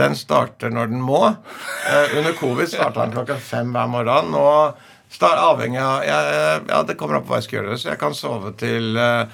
[0.00, 1.22] Den starter når den må.
[1.26, 4.34] Uh, under covid starta den klokka fem hver morgen.
[4.38, 4.76] Og
[5.10, 8.02] start, avhengig av jeg, Ja, det kommer an på hva jeg skal gjøre, så jeg
[8.04, 9.24] kan sove til uh,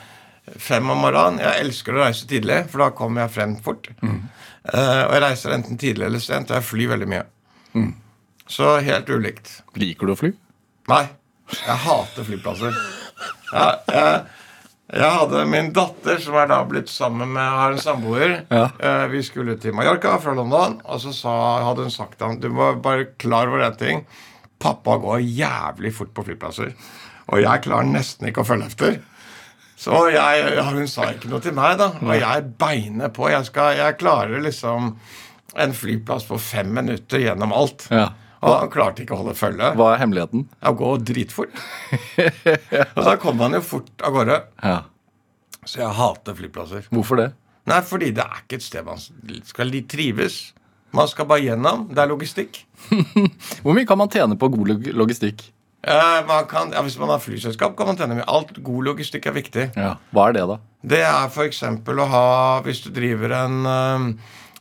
[0.56, 1.42] fem om morgenen.
[1.44, 3.90] Jeg elsker å reise tidlig, for da kommer jeg frem fort.
[4.66, 7.24] Eh, og jeg reiser enten tidlig eller sent, og jeg flyr veldig mye.
[8.50, 9.50] Så helt ulikt.
[9.78, 10.32] Liker du å fly?
[10.90, 11.04] Nei.
[11.52, 12.74] Jeg hater flyplasser.
[13.52, 14.20] Ja, jeg,
[14.96, 18.36] jeg hadde min datter, som er da blitt sammen med har en samboer.
[18.50, 18.68] Ja.
[18.78, 21.34] Eh, Vi skulle til Mallorca fra London, og så sa,
[21.66, 24.04] hadde hun sagt til ham Du må bare klar over en ting.
[24.62, 26.72] Pappa går jævlig fort på flyplasser.
[27.28, 28.98] Og jeg klarer nesten ikke å følge efter.
[29.76, 31.90] Så jeg, ja, hun sa ikke noe til meg, da.
[32.00, 33.26] Og jeg beiner på.
[33.28, 34.94] Jeg, skal, jeg klarer liksom
[35.56, 37.84] en flyplass på fem minutter gjennom alt.
[37.92, 38.06] Ja.
[38.46, 39.72] Og han klarte ikke å holde følge.
[39.78, 40.44] Hva er hemmeligheten?
[40.62, 41.56] Å gå dritfort.
[42.96, 44.38] og da kommer man jo fort av gårde.
[44.62, 44.78] Ja.
[45.66, 46.86] Så jeg hater flyplasser.
[46.94, 47.30] Hvorfor det?
[47.66, 49.00] Nei, fordi det er ikke et sted man
[49.48, 50.36] skal trives.
[50.94, 51.88] Man skal bare gjennom.
[51.90, 52.60] Det er logistikk.
[53.64, 55.42] Hvor mye kan man tjene på god log- logistikk?
[55.86, 58.28] Eh, man kan, ja, hvis man har flyselskap, kan man tjene mye.
[58.30, 59.66] Alt god logistikk er viktig.
[59.78, 59.96] Ja.
[60.14, 60.56] Hva er det, da?
[60.86, 61.60] Det er f.eks.
[61.66, 62.24] å ha
[62.62, 64.06] Hvis du driver en eh,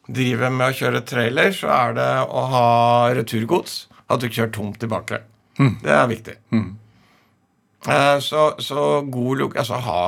[0.08, 2.66] Driver med å kjøre trailer, så er det å ha
[3.18, 3.88] returgods.
[4.10, 5.22] At du kjører tomt tilbake.
[5.58, 6.36] Det er viktig.
[7.90, 10.00] Eh, Så, så god log altså ha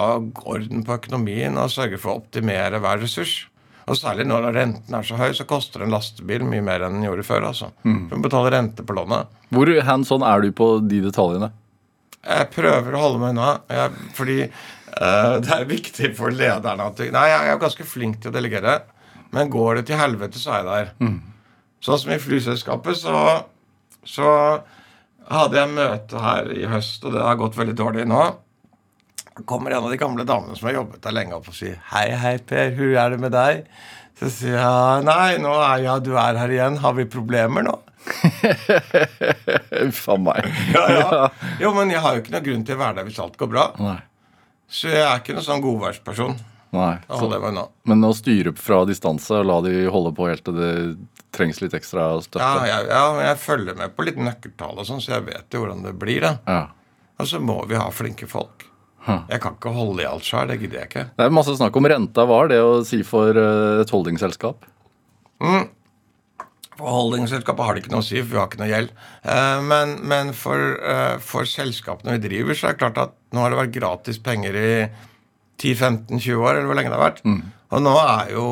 [0.46, 3.48] orden på økonomien og sørge for å optimere hver ressurs.
[3.88, 7.06] Og særlig når renten er så høy, så koster en lastebil mye mer enn den
[7.08, 7.46] gjorde før.
[7.54, 7.70] altså.
[7.86, 9.30] Du betaler rente på lånet.
[9.56, 11.52] Hvor hands on er du på de detaljene?
[12.28, 17.00] Jeg prøver å holde meg unna, jeg, fordi eh, det er viktig for lederne at
[17.16, 18.82] Nei, jeg er ganske flink til å delegere,
[19.36, 21.14] men går det til helvete, så er jeg der.
[21.84, 23.22] Sånn som i flyselskapet, så,
[24.08, 24.32] så
[25.30, 28.24] hadde jeg møte her i høst, og det har gått veldig dårlig nå.
[29.46, 32.10] kommer en av de gamle damene som har jobbet der lenge, opp og sier 'Hei,
[32.18, 33.68] hei, Per, Hvor er det med deg?'
[34.20, 36.78] Så sier jeg 'Nei, nå er ja, du er her igjen.
[36.78, 37.82] Har vi problemer nå?'
[39.88, 40.48] Uff a meg.
[40.74, 41.30] Ja, ja.
[41.60, 43.52] Jo, men jeg har jo ikke noen grunn til å være der hvis alt går
[43.52, 43.66] bra.
[43.84, 44.00] Nei.
[44.68, 46.38] Så jeg er ikke noen sånn godværsperson.
[46.76, 46.98] Nei.
[47.08, 47.66] Da Så, holder jeg meg unna.
[47.88, 50.72] men å styre fra distanse og la de holde på helt til det
[51.32, 52.42] trengs litt ekstra støtte.
[52.44, 55.62] Ja, jeg, ja, jeg følger med på litt nøkkeltall og sånn, så jeg vet jo
[55.64, 56.22] hvordan det blir.
[56.26, 56.34] da.
[56.48, 56.64] Ja.
[57.20, 58.66] Og så må vi ha flinke folk.
[59.08, 59.22] Huh.
[59.32, 60.50] Jeg kan ikke holde i alt sjøl.
[60.52, 61.06] Det gidder jeg ikke.
[61.16, 62.26] Det er masse snakk om renta.
[62.28, 64.66] Hva er det å si for eh, et holdingselskap?
[66.78, 68.92] For holdingselskapet har det ikke noe å si, for vi har ikke noe gjeld.
[69.26, 73.42] Eh, Men, men for, eh, for selskapene vi driver, så er det klart at nå
[73.46, 74.70] har det vært gratis penger i
[75.58, 77.22] 10-15-20 år, eller hvor lenge det har vært.
[77.68, 78.46] Og nå er jo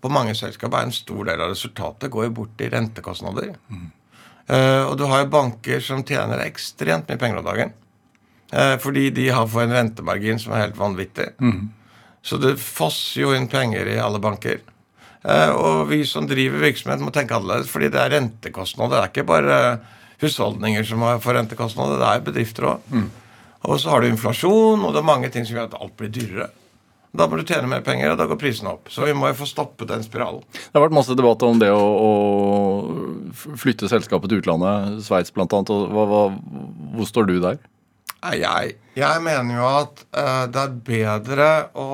[0.00, 3.54] på mange selskap er en stor del av resultatet går jo bort i rentekostnader.
[4.50, 7.72] Eh, og du har jo banker som tjener ekstremt mye penger om dagen.
[8.50, 11.28] Uh, fordi de har for en rentemargin som er helt vanvittig.
[12.26, 14.58] Så det fosser jo inn penger i alle banker.
[15.22, 18.96] Uh, og vi som driver virksomhet, må tenke annerledes, fordi det er rentekostnader.
[18.96, 19.60] Det er ikke bare
[20.20, 22.80] husholdninger som har- får rentekostnader, det er bedrifter òg.
[23.68, 26.12] Og så har du inflasjon, og det er mange ting som gjør at alt blir
[26.14, 26.48] dyrere.
[27.10, 28.90] Da må du tjene mer penger, og da går prisene opp.
[28.92, 30.44] Så vi må jo få stoppet den spiralen.
[30.54, 35.46] Det har vært masse debatt om det å, å flytte selskapet til utlandet, Sveits bl.a.
[35.50, 37.58] Hvor står du der?
[38.36, 41.90] Jeg, jeg mener jo at uh, det er bedre å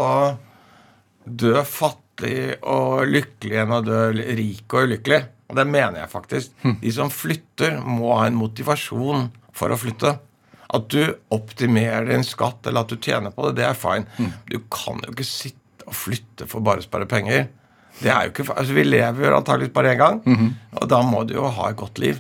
[1.25, 5.23] dø fattig og lykkelig enn å dø rik og ulykkelig.
[5.47, 6.53] Og det mener jeg faktisk.
[6.83, 10.17] De som flytter, må ha en motivasjon for å flytte.
[10.75, 14.07] At du optimerer din skatt, eller at du tjener på det, det er fine.
[14.51, 17.47] Du kan jo ikke sitte og flytte for bare å spare penger.
[18.01, 20.19] Det er jo ikke, altså Vi lever jo antakeligvis bare én gang,
[20.81, 22.19] og da må du jo ha et godt liv.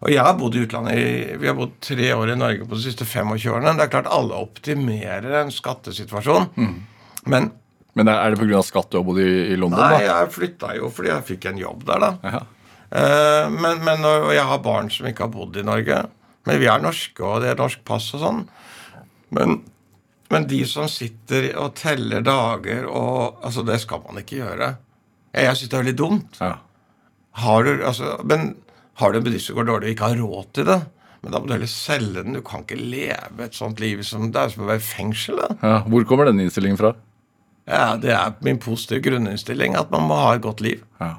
[0.00, 2.78] Og jeg har bodd i utlandet i, Vi har bodd tre år i Norge på
[2.78, 3.74] de siste 25 årene.
[3.76, 6.46] Det er klart alle optimerer en skattesituasjon.
[7.26, 7.50] Men
[7.94, 8.62] Men er det pga.
[8.62, 9.82] skatt du har bodd i, i London?
[9.82, 10.22] nei, da?
[10.22, 12.10] jeg flytta jo fordi jeg fikk en jobb der, da.
[12.22, 12.40] Ja.
[12.90, 15.98] Eh, men, men og jeg har barn som ikke har bodd i Norge.
[16.48, 18.40] Men vi er norske, og det er norsk pass og sånn.
[19.36, 19.58] Men,
[20.32, 24.72] men de som sitter og teller dager og Altså, det skal man ikke gjøre.
[25.36, 26.40] Jeg, syns det er veldig dumt.
[26.42, 26.56] Ja.
[27.44, 28.54] Har du, altså, men
[28.98, 30.80] har du en bedrift som går dårlig og ikke har råd til det,
[31.20, 32.34] men da må du heller selge den.
[32.36, 35.36] Du kan ikke leve et sånt liv som Det er som å være i fengsel.
[35.38, 35.48] da.
[35.62, 35.78] Ja.
[35.86, 36.94] Hvor kommer denne innstillingen fra?
[37.68, 40.80] Ja, Det er min positive grunninnstilling at man må ha et godt liv.
[41.00, 41.18] Ja.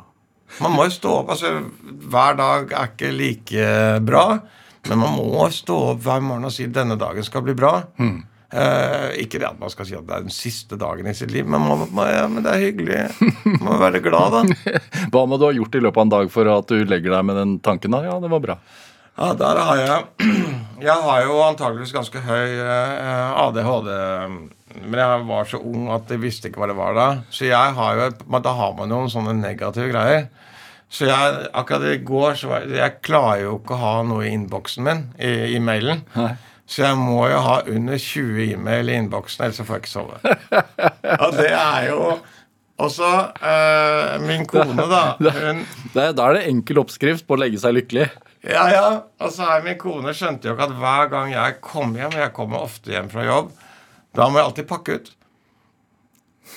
[0.59, 1.29] Man må jo stå opp.
[1.31, 1.53] altså
[2.11, 3.67] Hver dag er ikke like
[4.03, 4.25] bra,
[4.89, 7.83] men man må stå opp hver morgen og si 'denne dagen skal bli bra'.
[8.51, 11.31] Eh, ikke det at man skal si at det er den siste dagen i sitt
[11.31, 12.97] liv, men, man, man, ja, men det er hyggelig.
[13.45, 14.79] Man må være glad, da.
[15.13, 17.27] Hva må du ha gjort i løpet av en dag for at du legger deg
[17.29, 17.95] med den tanken?
[17.95, 18.03] da?
[18.09, 18.57] Ja, det var bra.
[19.21, 20.31] Ja, der har jeg
[20.87, 23.89] Jeg har jo antageligvis ganske høy eh, ADHD.
[24.81, 27.07] Men jeg var så ung at jeg visste ikke hva det var da.
[27.29, 28.07] Så jeg har jo,
[28.41, 30.25] da har man jo noen sånne negative greier.
[30.91, 34.33] Så jeg, akkurat i går så var, Jeg klarer jo ikke å ha noe i
[34.35, 36.03] innboksen min, i, i mailen.
[36.17, 36.33] Nei.
[36.71, 40.19] Så jeg må jo ha under 20 e-mail i innboksen, ellers får jeg ikke sove.
[41.25, 42.03] Og det er jo
[42.81, 43.09] også
[43.51, 45.01] eh, min kone, da.
[45.37, 45.63] Hun
[45.95, 48.07] da er det enkel oppskrift på å legge seg lykkelig.
[48.47, 48.85] ja, ja.
[49.21, 52.33] Og så er min kone skjønte jo ikke at hver gang jeg kom hjem Jeg
[52.35, 53.51] kommer ofte hjem fra jobb.
[54.15, 55.11] Da må jeg alltid pakke ut.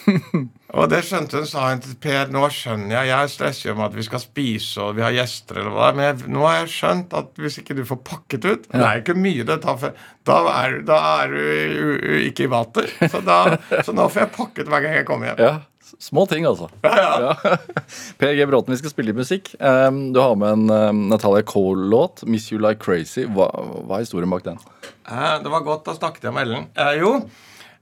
[0.75, 2.31] og det skjønte hun, sa hun til Per.
[2.35, 3.11] Nå skjønner jeg.
[3.13, 5.91] Jeg stresser jo med at vi skal spise og vi har gjester, eller hva det
[5.91, 5.99] er.
[5.99, 8.99] Men jeg, nå har jeg skjønt at hvis ikke du får pakket ut Det er
[8.99, 12.91] jo ikke mye det tar for Da er, da er du ikke i vater.
[13.07, 13.39] Så, da,
[13.87, 15.45] så nå får jeg pakket hver gang jeg kommer hjem.
[15.47, 15.55] Ja,
[16.01, 16.67] Små ting, altså.
[16.83, 17.35] Ja.
[18.19, 18.47] Per G.
[18.49, 19.51] Bråten, vi skal spille litt musikk.
[19.61, 23.29] Um, du har med en um, Natalia Cole-låt, 'Miss You Like Crazy'.
[23.31, 23.47] Hva,
[23.85, 24.59] hva er historien bak den?
[25.07, 26.67] Eh, Det var godt, da snakket jeg med Ellen.
[26.75, 27.13] Eh, jo,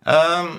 [0.05, 0.51] eh,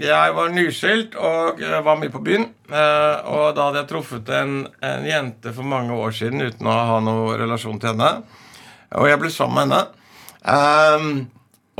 [0.00, 2.46] jeg var nyskilt og eh, var mye på byen.
[2.70, 6.76] Eh, og da hadde jeg truffet en, en jente for mange år siden uten å
[6.92, 8.12] ha noen relasjon til henne.
[8.96, 9.96] Og jeg ble sammen med henne.
[10.40, 11.10] Um,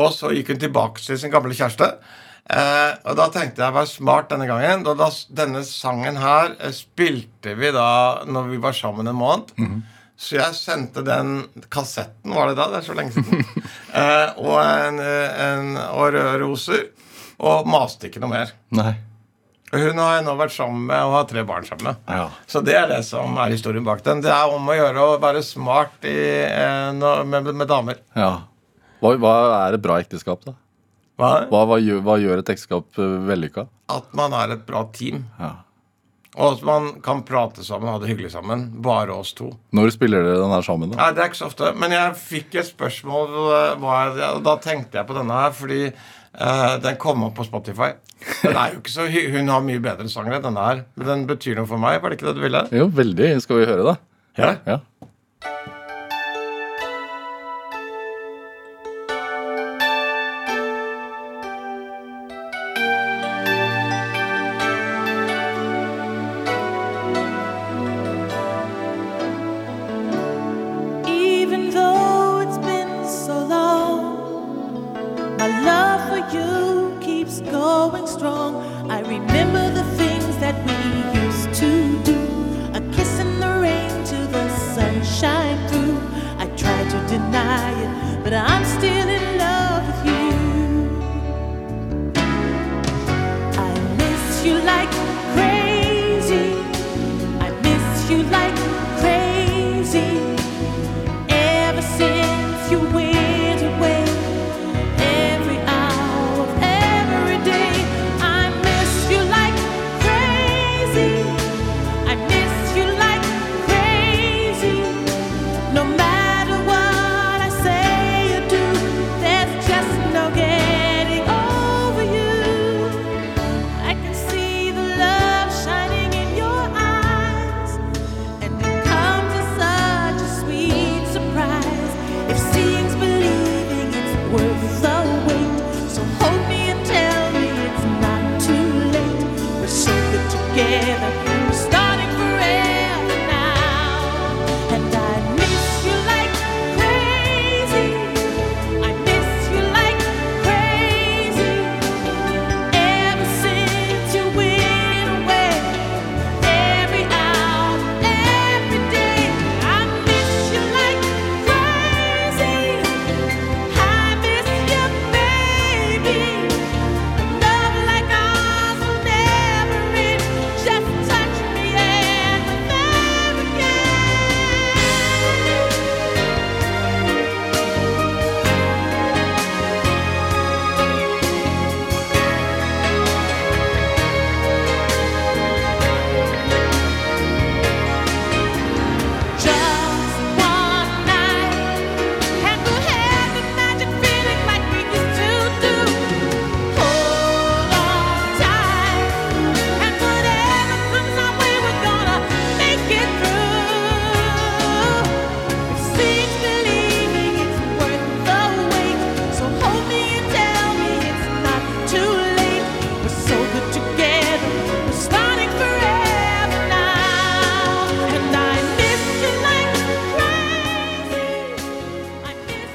[0.00, 1.88] og så gikk hun tilbake til sin gamle kjæreste.
[2.50, 4.84] Uh, og da tenkte jeg å være smart denne gangen.
[4.84, 5.08] Da, da,
[5.40, 7.88] denne sangen her spilte vi da
[8.28, 9.54] når vi var sammen en måned.
[10.20, 12.68] Så jeg sendte den kassetten, var det da?
[12.68, 13.46] Det er så lenge siden.
[14.02, 16.90] eh, og, en, en, og røde roser.
[17.40, 18.52] Og maste ikke noe mer.
[18.76, 18.92] Nei.
[19.70, 22.00] Hun har jeg nå vært sammen med og har tre barn sammen med.
[22.10, 22.26] Ja.
[22.50, 24.22] Så det er det som er historien bak den.
[24.24, 26.90] Det er om å gjøre å være smart i, eh,
[27.24, 28.02] med, med damer.
[28.18, 28.32] ja.
[29.00, 30.52] Hva, hva er et bra ekteskap, da?
[31.20, 31.30] Hva?
[31.48, 33.66] Hva, hva, gjør, hva gjør et ekteskap uh, vellykka?
[33.92, 35.22] At man er et bra team.
[35.40, 35.54] Ja.
[36.38, 38.68] Og at man kan prate sammen og ha det hyggelig sammen.
[38.84, 39.48] Bare oss to.
[39.76, 40.92] Når spiller dere den her sammen?
[40.92, 41.00] da?
[41.00, 41.72] Nei, det er ikke så ofte.
[41.80, 43.88] Men jeg fikk et spørsmål, eh,
[44.30, 45.82] og da tenkte jeg på denne her, fordi
[46.38, 47.92] eh, den kom opp på Spotify.
[48.42, 50.84] Den er jo ikke så Hun har mye bedre sanger enn denne her.
[51.00, 52.02] Men den betyr noe for meg.
[52.02, 52.64] Var det ikke det du ville?
[52.76, 53.30] Jo, veldig.
[53.44, 53.96] Skal vi høre, da?
[54.40, 54.52] Ja.
[54.68, 54.78] Ja.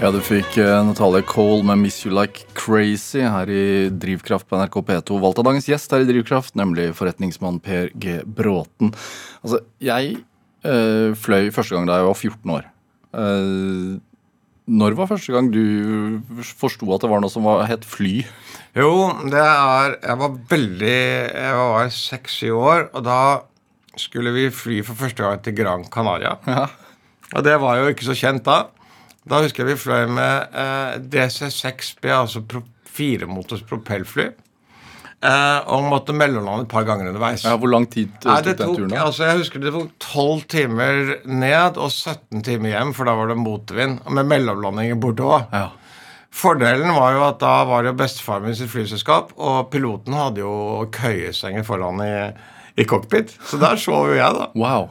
[0.06, 4.60] Ja, du fikk eh, Natalie Cole med 'Miss You Like Crazy' her i Drivkraft på
[4.60, 5.16] NRK P2.
[5.18, 8.20] Valgt av dagens gjest her i Drivkraft, nemlig forretningsmann Per G.
[8.22, 8.92] Bråten.
[9.42, 10.20] Altså, jeg
[10.62, 12.70] øh, fløy første gang da jeg var 14 år.
[13.18, 13.98] Uh,
[14.70, 16.22] når var første gang du
[16.54, 18.22] forsto at det var noe som var, het fly?
[18.78, 21.02] Jo, det er Jeg var veldig
[21.34, 23.20] Jeg var seks-syv år, og da
[23.98, 26.38] skulle vi fly for første gang til Gran Canaria.
[26.46, 26.70] Ja.
[27.34, 28.68] Og det var jo ikke så kjent da.
[29.26, 32.62] Da husker jeg vi fløy med eh, DC6B, altså pro
[32.96, 34.30] firemotors propellfly.
[35.26, 37.46] Eh, og måtte mellomlande et par ganger underveis.
[37.48, 38.92] Ja, Hvor lang tid eh, tok den turen?
[38.92, 39.06] da?
[39.08, 43.32] altså jeg husker det tok 12 timer ned og 17 timer hjem, for da var
[43.32, 44.04] det motvind.
[44.14, 45.48] Med mellomlanding i Bordeaux.
[45.56, 45.72] Ja.
[46.36, 50.44] Fordelen var jo at da var det jo bestefaren min sitt flyselskap, og piloten hadde
[50.44, 52.14] jo køyesenger foran i,
[52.76, 53.34] i cockpit.
[53.48, 54.50] Så der sov jo jeg, da.
[54.54, 54.90] Wow.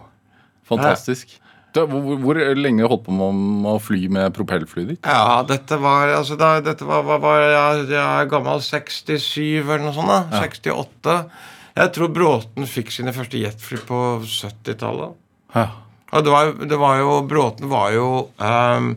[0.64, 1.37] Fantastisk.
[1.37, 1.43] Da,
[1.82, 5.08] hvor, hvor lenge holdt på med å fly med propellflyet ditt?
[5.08, 9.96] Ja, dette var altså da, dette var, var, var jeg, jeg gammel 67 eller noe
[9.96, 10.12] sånt.
[10.12, 11.18] da, 68.
[11.74, 15.18] Jeg tror Bråten fikk sine første jetfly på 70-tallet.
[15.56, 15.66] Ja.
[16.14, 18.08] Og det var, det var jo, Bråten var jo
[18.38, 18.94] um,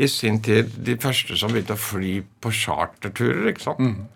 [0.00, 3.50] i sin tid de første som begynte å fly på charterturer.
[3.52, 3.84] ikke sant?
[3.84, 4.13] Og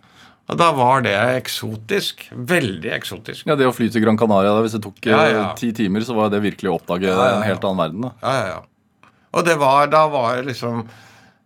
[0.56, 2.22] da var det eksotisk.
[2.32, 3.44] Veldig eksotisk.
[3.50, 5.42] Ja, Det å fly til Gran Canaria, da, hvis det tok eh, Ja, ja.
[5.58, 8.06] ti timer, så var det virkelig å oppdage ja, en helt annen verden.
[8.06, 8.12] da.
[8.22, 9.10] Ja, ja, ja.
[9.36, 10.86] Og det var, da var det liksom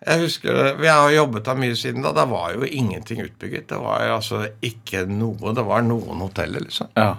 [0.06, 2.12] Jeg husker Vi har jobbet der mye siden da.
[2.14, 3.66] Da var jo ingenting utbygget.
[3.72, 5.50] Det var altså ikke noe.
[5.54, 6.88] Det var noen hoteller, liksom.
[6.94, 7.16] Ja.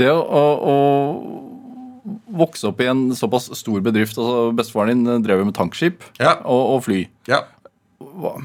[0.00, 0.76] Det å, å, å
[2.40, 6.38] vokse opp i en såpass stor bedrift altså Bestefaren din drev jo med tankskip Ja.
[6.48, 7.02] og, og fly.
[7.28, 7.42] Ja.
[8.00, 8.40] Hvor,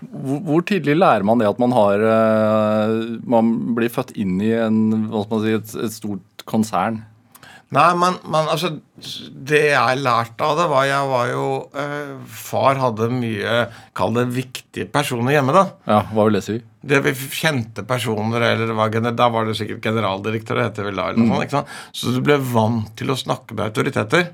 [0.00, 5.06] hvor tidlig lærer man det at man har eh, Man blir født inn i en,
[5.08, 7.00] si, et, et stort konsern?
[7.74, 8.68] Nei, men, men altså
[9.50, 13.56] Det jeg lærte av det, var Jeg var jo eh, Far hadde mye
[13.96, 15.64] Kall det viktige personer hjemme, da.
[15.88, 16.60] Ja, Hva vil det si?
[16.86, 21.00] Det vi kjente personer, eller det var, da var det sikkert generaldirektør, det heter vel
[21.00, 21.72] da, eller noe sånt, ikke sant?
[21.98, 24.28] Så du ble vant til å snakke med autoriteter.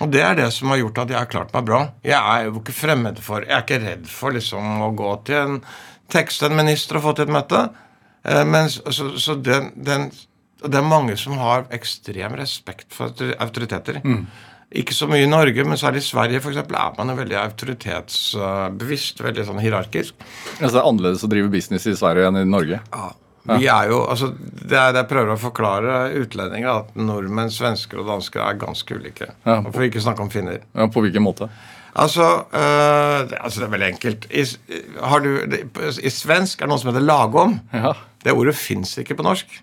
[0.00, 1.82] Og det er det som har gjort at jeg har klart meg bra.
[2.06, 5.42] Jeg er jo ikke fremmed for Jeg er ikke redd for liksom å gå til
[5.42, 5.60] en
[6.16, 7.66] tekste en minister og få til et møte.
[8.24, 10.08] Eh, men så, så, den, den
[10.64, 14.00] det er mange som har ekstrem respekt for autoriteter.
[14.00, 14.26] autoriteter.
[14.70, 19.22] Ikke så mye i Norge, men særlig i Sverige for eksempel, er man veldig autoritetsbevisst.
[19.24, 20.14] Veldig sånn hierarkisk.
[20.60, 22.78] Altså, det er annerledes å drive business i Sverige enn i Norge?
[22.92, 23.08] Ja,
[23.56, 27.98] Vi er jo, altså, det er det jeg prøver å forklare utlendinger, at nordmenn, svensker
[28.02, 29.32] og dansker er ganske ulike.
[29.48, 29.56] Ja.
[29.64, 30.60] Og For ikke snakke om finner.
[30.76, 31.48] Ja, på hvilken måte?
[31.98, 34.28] Altså, øh, det, altså det er veldig enkelt.
[34.30, 34.44] I,
[35.02, 35.64] har du, det,
[35.98, 37.58] I svensk er det noe som heter lagom.
[37.74, 37.96] Ja.
[38.22, 39.56] Det ordet fins ikke på norsk.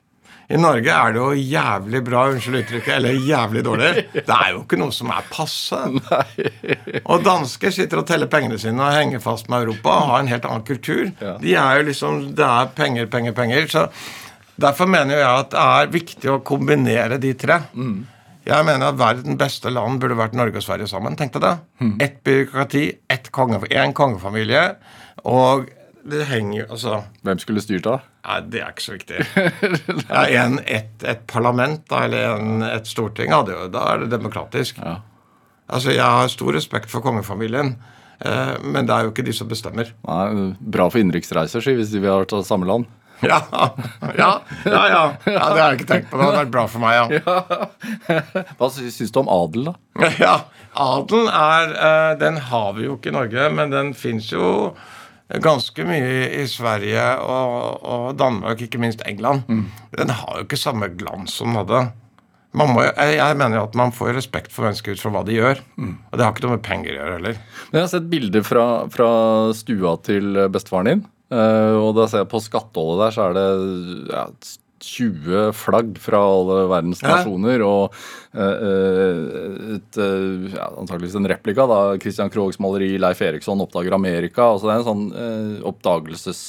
[0.47, 3.89] I Norge er det jo jævlig bra, unnskyld uttrykket, eller jævlig dårlig.
[4.15, 5.79] Det er jo ikke noe som er passe.
[7.03, 10.31] Og dansker sitter og teller pengene sine og henger fast med Europa og har en
[10.31, 11.09] helt annen kultur.
[11.43, 13.67] De er jo liksom Det er penger, penger, penger.
[13.67, 13.83] Så
[14.55, 17.59] derfor mener jeg at det er viktig å kombinere de tre.
[18.47, 21.19] Jeg mener at verdens beste land burde vært Norge og Sverige sammen.
[21.19, 21.55] Tenk deg det.
[22.07, 24.63] Ett byråkrati, ett konge, en kongefamilie.
[25.27, 25.67] Og
[26.11, 27.97] det henger jo Altså Hvem skulle styrt da?
[28.27, 29.21] Nei, det er ikke så viktig.
[30.11, 34.09] Ja, en, et, et parlament da, eller en, et storting, ja, det, da er det
[34.15, 34.79] demokratisk.
[34.83, 34.97] Ja.
[35.67, 37.73] Altså, Jeg har stor respekt for kongefamilien,
[38.23, 39.93] eh, men det er jo ikke de som bestemmer.
[40.07, 42.87] Nei, Bra for innenriksreiser, si, hvis de vil av samme land.
[43.25, 43.63] Ja, ja,
[44.13, 44.27] ja.
[44.69, 44.81] ja.
[44.85, 46.19] ja det har jeg ikke tenkt på.
[46.19, 47.37] Det hadde vært bra for meg, ja.
[48.59, 50.11] Hva sy- syns du om adel, da?
[50.21, 50.35] Ja,
[50.77, 54.51] Adelen er eh, Den har vi jo ikke i Norge, men den fins jo
[55.43, 59.43] ganske mye i Sverige og, og Danmark, ikke minst England.
[59.97, 61.81] Den har jo ikke samme glans som den hadde.
[62.57, 65.25] Man må, jeg, jeg mener jo at man får respekt for mennesker ut fra hva
[65.27, 65.59] de gjør.
[65.83, 67.41] Og det har ikke noe med penger å gjøre heller.
[67.67, 69.09] Men Jeg har sett bilder fra, fra
[69.53, 71.03] stua til bestefaren din.
[71.35, 73.45] eh, og da ser jeg på skatteholdet der, så er det
[74.15, 74.23] ja,
[74.83, 77.63] 20 flagg fra alle verdens nasjoner.
[77.65, 77.95] Og
[78.33, 81.67] eh, eh, et, eh, ja, antakeligvis en replika.
[81.69, 84.53] da, Christian Krohgs maleri 'Leif Eriksson oppdager Amerika'.
[84.53, 86.41] altså Det er en sånn oppdagelses...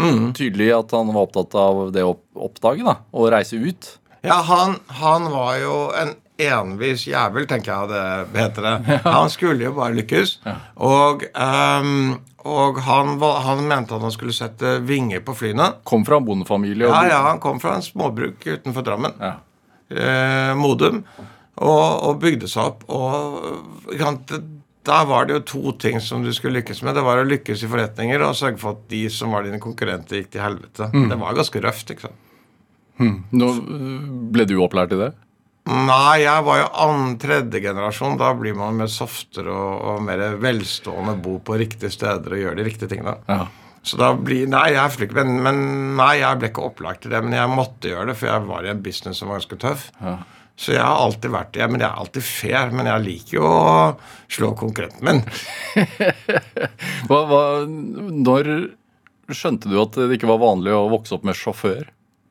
[0.00, 3.88] Tydelig at han var opptatt av det å oppdage da, og reise ut.
[4.24, 6.14] Ja, han, han var jo en
[6.48, 8.98] envis jævel, tenker jeg det heter det.
[9.04, 10.36] Han skulle jo bare lykkes.
[10.80, 12.20] Og, um,
[12.50, 15.66] og han, han mente at han skulle sette vinger på flyene.
[15.84, 16.88] Kom fra en bondefamilie.
[16.88, 19.12] Ja, ja, han kom fra en småbruk utenfor Drammen.
[19.20, 19.34] Ja.
[19.92, 21.02] Eh, Modum.
[21.60, 22.86] Og, og bygde seg opp.
[22.88, 24.40] Og ikke
[24.88, 26.96] da var det jo to ting som du skulle lykkes med.
[26.96, 30.22] Det var å lykkes i forretninger og sørge for at de som var dine konkurrenter,
[30.22, 30.88] gikk til helvete.
[31.12, 31.92] Det var ganske røft.
[31.92, 32.26] ikke sant?
[33.00, 35.10] Nå øh, ble du opplært i det?
[35.70, 38.18] Nei, jeg var jo annen, tredje generasjon.
[38.18, 42.58] Da blir man mer softere og, og mer velstående, bo på riktige steder og gjøre
[42.58, 43.14] de riktige tingene.
[43.30, 43.44] Ja.
[43.86, 45.62] Så da blir Nei, jeg flyk, men, men
[45.96, 47.22] nei, jeg ble ikke opplagt til det.
[47.24, 49.86] Men jeg måtte gjøre det, for jeg var i en business som var ganske tøff.
[50.60, 51.70] Så jeg har alltid vært det.
[51.70, 52.74] Men jeg er alltid fair.
[52.74, 53.70] Men jeg liker jo å
[54.28, 55.22] slå konkurrenten min.
[57.08, 58.50] Hva, hva, når
[59.30, 61.88] skjønte du at det ikke var vanlig å vokse opp med sjåfør?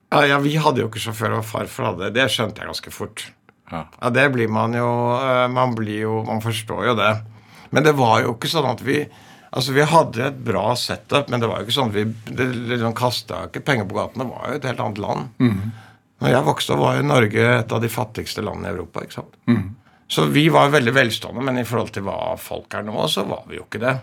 [0.10, 2.28] Ja, ja, Vi hadde jo ikke sjåfør, og farfar hadde det.
[2.34, 3.28] Skjønte jeg ganske fort.
[3.70, 3.84] Ja.
[4.01, 7.12] Ja, det blir man jo eh, Man blir jo Man forstår jo det.
[7.70, 9.03] Men det var jo ikke sånn at vi
[9.53, 12.03] Altså, Vi hadde et bra setup, men det var jo ikke sånn at vi
[12.38, 14.22] det liksom kasta ikke penger på gaten.
[14.22, 15.30] Det var jo et helt annet land.
[16.22, 19.01] Når jeg vokste opp, var jo Norge et av de fattigste landene i Europa.
[19.01, 19.38] ikke sant?
[20.10, 23.41] Så vi var veldig velstående, men i forhold til hva folk er nå, så var
[23.49, 23.95] vi jo ikke det.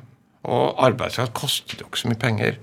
[0.50, 2.58] Og arbeidskraft kostet jo ikke så mye penger.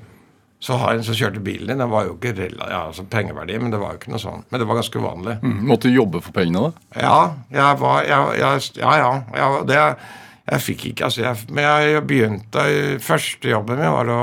[0.64, 3.58] Så har en som kjørte bilen din, det var jo ikke rela- ja, altså pengeverdi,
[3.60, 4.46] men det var jo ikke noe sånn.
[4.50, 5.34] Men det var ganske uvanlig.
[5.44, 5.58] Mm.
[5.68, 7.02] Måtte du jobbe for pengene, da?
[7.04, 7.18] Ja,
[7.52, 9.10] jeg var jeg, jeg, Ja, ja.
[9.36, 9.80] Jeg, det,
[10.54, 12.64] jeg fikk ikke altså jeg, Men jeg begynte
[13.04, 14.22] Første jobben min var å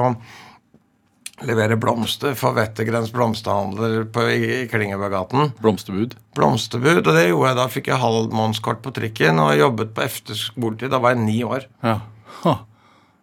[1.49, 5.55] levere blomster for Wettergrens blomsterhandler på, i, i Klingebøgaten.
[5.65, 6.17] Blomsterbud?
[6.37, 7.01] Blomsterbud.
[7.07, 7.57] Og det gjorde jeg.
[7.61, 10.93] Da fikk jeg halvmånedskort på trikken og jobbet på efterskoletid.
[10.93, 11.65] Da var jeg ni år.
[11.85, 11.99] Ja.
[12.45, 12.59] Ha.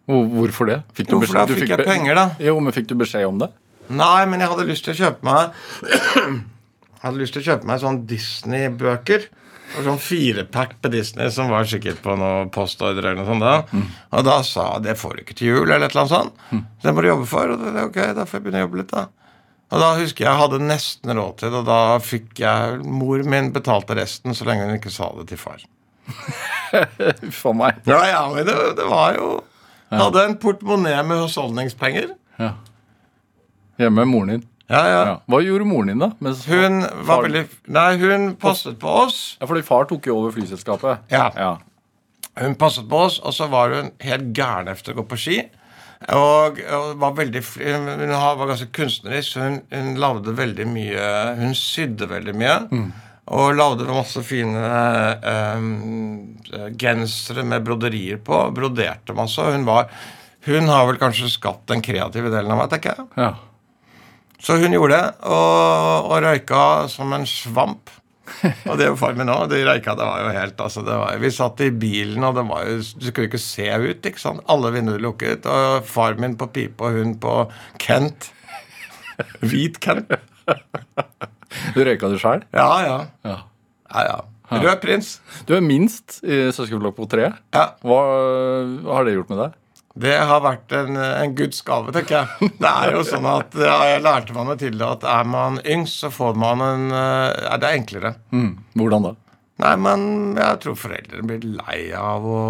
[0.08, 0.78] Hvor- Hvorfor det?
[0.96, 2.26] Fikk Jo, for da du fikk jeg penger, da.
[2.40, 3.50] Jo, men Fikk du beskjed om det?
[3.88, 5.52] Nei, men jeg hadde lyst til å kjøpe meg
[5.84, 6.40] Jeg
[7.04, 9.28] hadde lyst til å kjøpe meg sånn Disney-bøker.
[9.76, 13.44] Og sånn firepack på Disney som var sikkert på noe postordre eller noe sånt.
[13.44, 13.82] da.
[14.16, 16.64] Og da sa jeg det får du ikke til jul, eller et eller annet sånt.
[16.82, 17.52] Det må du jobbe for.
[17.52, 19.02] Og det, ok, da får jeg begynne å jobbe litt, da.
[19.68, 23.20] Og da husker jeg jeg hadde nesten råd til det, og da fikk jeg Mor
[23.28, 25.60] min betalte resten så lenge hun ikke sa det til far.
[26.72, 27.82] A meg.
[27.88, 29.28] Ja, ja, men det, det var jo
[29.90, 32.10] hadde en portemonee med husholdningspenger.
[32.38, 32.52] Ja.
[33.78, 34.44] Hjemme med moren din.
[34.68, 34.96] Ja, ja.
[35.08, 35.14] Ja.
[35.30, 36.10] Hva gjorde moren din, da?
[36.20, 39.36] Mens Hun far- var veldig Nei, hun passet på oss.
[39.40, 41.06] Ja, fordi far tok jo over flyselskapet.
[41.14, 41.30] Ja.
[41.36, 41.54] ja.
[42.38, 45.38] Hun passet på oss, og så var hun helt gæren efter å gå på ski.
[46.14, 51.08] Og, og var veldig Hun var ganske kunstnerisk, så hun, hun lagde veldig mye
[51.40, 52.58] Hun sydde veldig mye.
[53.34, 54.62] Og lagde masse fine
[55.28, 55.66] eh,
[56.80, 58.40] gensere med broderier på.
[58.56, 59.42] Broderte masse.
[59.52, 59.90] Hun var
[60.48, 63.06] Hun har vel kanskje skapt den kreative delen av meg, tenker jeg.
[63.20, 63.34] ja.
[64.38, 67.90] Så hun gjorde det, og, og røyka som en svamp.
[68.68, 69.48] Og det er jo far min òg.
[69.50, 72.44] De røyka, det var jo helt altså, det var, Vi satt i bilen, og det
[72.46, 74.06] var jo, du skulle ikke se ut.
[74.06, 74.44] ikke sant?
[74.46, 75.48] Alle vinduer lukket.
[75.50, 77.34] Og far min på pipe, og hun på
[77.82, 78.30] Kent.
[79.42, 80.14] Hvit Kent.
[81.76, 82.42] Du røyka du sjøl?
[82.56, 82.98] Ja, ja.
[83.28, 83.38] Ja.
[83.94, 84.18] ja, ja.
[84.48, 85.14] Rød prins.
[85.48, 87.30] Du er minst i søskenflokk på tre.
[87.52, 87.64] Ja.
[87.84, 87.98] Hva,
[88.84, 89.56] hva har det gjort med deg?
[89.98, 92.50] Det har vært en, en guds gave, tenker jeg.
[92.62, 96.04] Det er jo sånn at ja, Jeg lærte meg til det at er man yngst,
[96.04, 98.12] så får man en eh, ja, Det er enklere.
[98.30, 98.52] Mm.
[98.78, 99.12] Hvordan da?
[99.58, 100.02] Nei, men
[100.38, 102.42] jeg tror foreldrene blir lei av å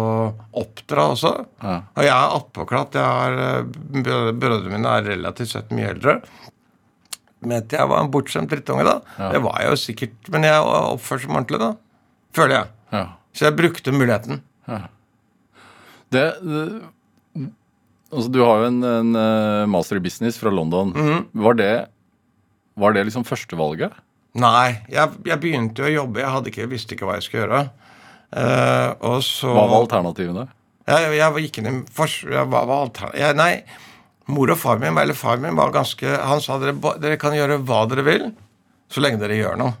[0.61, 1.31] oppdra også.
[1.63, 1.79] Ja.
[1.97, 2.99] Og jeg er attpåklatt.
[3.01, 3.63] Eh,
[3.97, 6.19] brø- Brødrene mine er relativt sett mye eldre.
[7.39, 8.97] Mente jeg var en bortskjemt drittunge, da.
[9.31, 10.31] Det var jeg jo sikkert.
[10.33, 11.69] Men jeg oppførte meg ordentlig, da.
[12.35, 12.71] Føler jeg.
[12.91, 13.03] Ja.
[13.37, 14.41] Så jeg brukte muligheten.
[16.09, 16.63] Det, det
[18.09, 20.93] Altså, du har jo en, en eh, master i business fra London.
[20.95, 21.25] Mhm.
[21.45, 21.73] Var det
[22.79, 23.93] Var det liksom førstevalget?
[24.39, 26.21] Nei, jeg, jeg begynte jo å jobbe.
[26.23, 27.61] Jeg ikke, visste ikke hva jeg skulle gjøre.
[28.29, 30.45] Uh, og så Hva var alternativene?
[30.89, 33.53] Jeg, jeg gikk inn i for, Jeg, hva var alternativ, jeg, Nei,
[34.29, 37.59] mor og far min, eller far min var ganske Han sa dere, dere kan gjøre
[37.65, 38.27] hva dere vil,
[38.89, 39.75] så lenge dere gjør noe.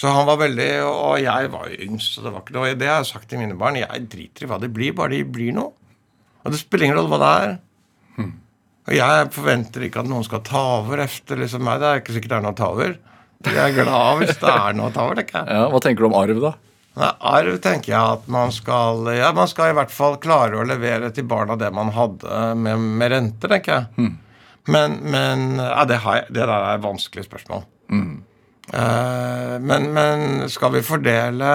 [0.00, 2.86] Så han var veldig Og jeg var jo yngst, så det var ikke noe Det
[2.88, 3.76] har jeg sagt til mine barn.
[3.76, 5.74] Jeg driter i hva de blir, bare de blir noe.
[6.44, 7.50] Og det spiller ingen rolle hva det er.
[8.88, 11.82] Og jeg forventer ikke at noen skal ta over efter liksom meg.
[11.82, 12.96] Det er ikke sikkert det er noe å ta over.
[13.44, 15.20] Jeg er glad hvis det er noe å ta over.
[15.52, 16.54] Ja, hva tenker du om arv, da?
[17.02, 21.12] Arv tenker jeg at man skal Ja, man skal i hvert fall klare å levere
[21.16, 24.10] til barna det man hadde med, med renter, tenker jeg.
[24.70, 27.64] Men, men ja, det, jeg, det der er et vanskelig spørsmål.
[28.70, 31.54] Eh, men, men skal vi fordele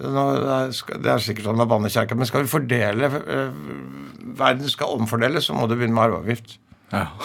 [0.00, 3.56] er, det er sikkert sånn med bannekjerka, men skal vi fordele eh,
[4.40, 6.56] Verden skal omfordeles, så må du begynne med arveavgift.
[6.90, 7.06] Ja.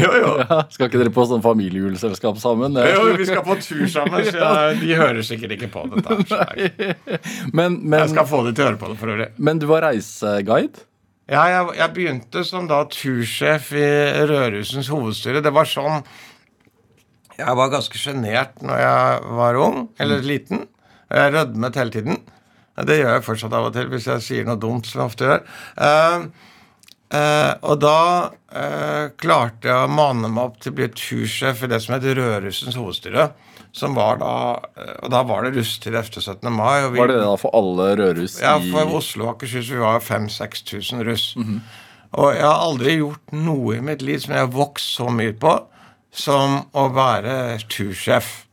[0.00, 0.30] Jo, jo.
[0.70, 2.76] Skal ikke dere på sånn familiejuleselskap sammen?
[2.86, 6.46] Jo, vi skal på tur sammen, så jeg, de hører sikkert ikke på dette.
[7.56, 9.28] Men, Men, jeg skal få de til å høre på det for øvrig.
[9.38, 10.86] men du var reiseguide?
[11.30, 13.86] Ja, jeg, jeg begynte som da tursjef i
[14.30, 15.42] Rørhusens hovedstyre.
[15.44, 16.02] Det var sånn
[17.38, 20.66] Jeg var ganske sjenert når jeg var ung, eller liten.
[21.10, 22.20] Og jeg rødmet hele tiden.
[22.86, 25.28] Det gjør jeg fortsatt av og til hvis jeg sier noe dumt, som jeg ofte
[25.28, 25.40] gjør.
[25.86, 26.49] Eh,
[27.10, 31.70] Eh, og da eh, klarte jeg å mane meg opp til å bli tursjef i
[31.72, 33.30] det som het Rødrussens hovedstyre.
[33.74, 34.34] Som var da,
[34.78, 36.50] eh, Og da var det russetid efter 17.
[36.54, 36.86] mai.
[36.90, 39.98] Vi, Var det det da for alle rødruss ja, for Oslo og Akershus vi var
[40.00, 41.26] 5000-6000 russ.
[42.12, 45.34] Og jeg har aldri gjort noe i mitt liv som jeg har vokst så mye
[45.38, 45.52] på
[46.10, 48.46] som å være tursjef.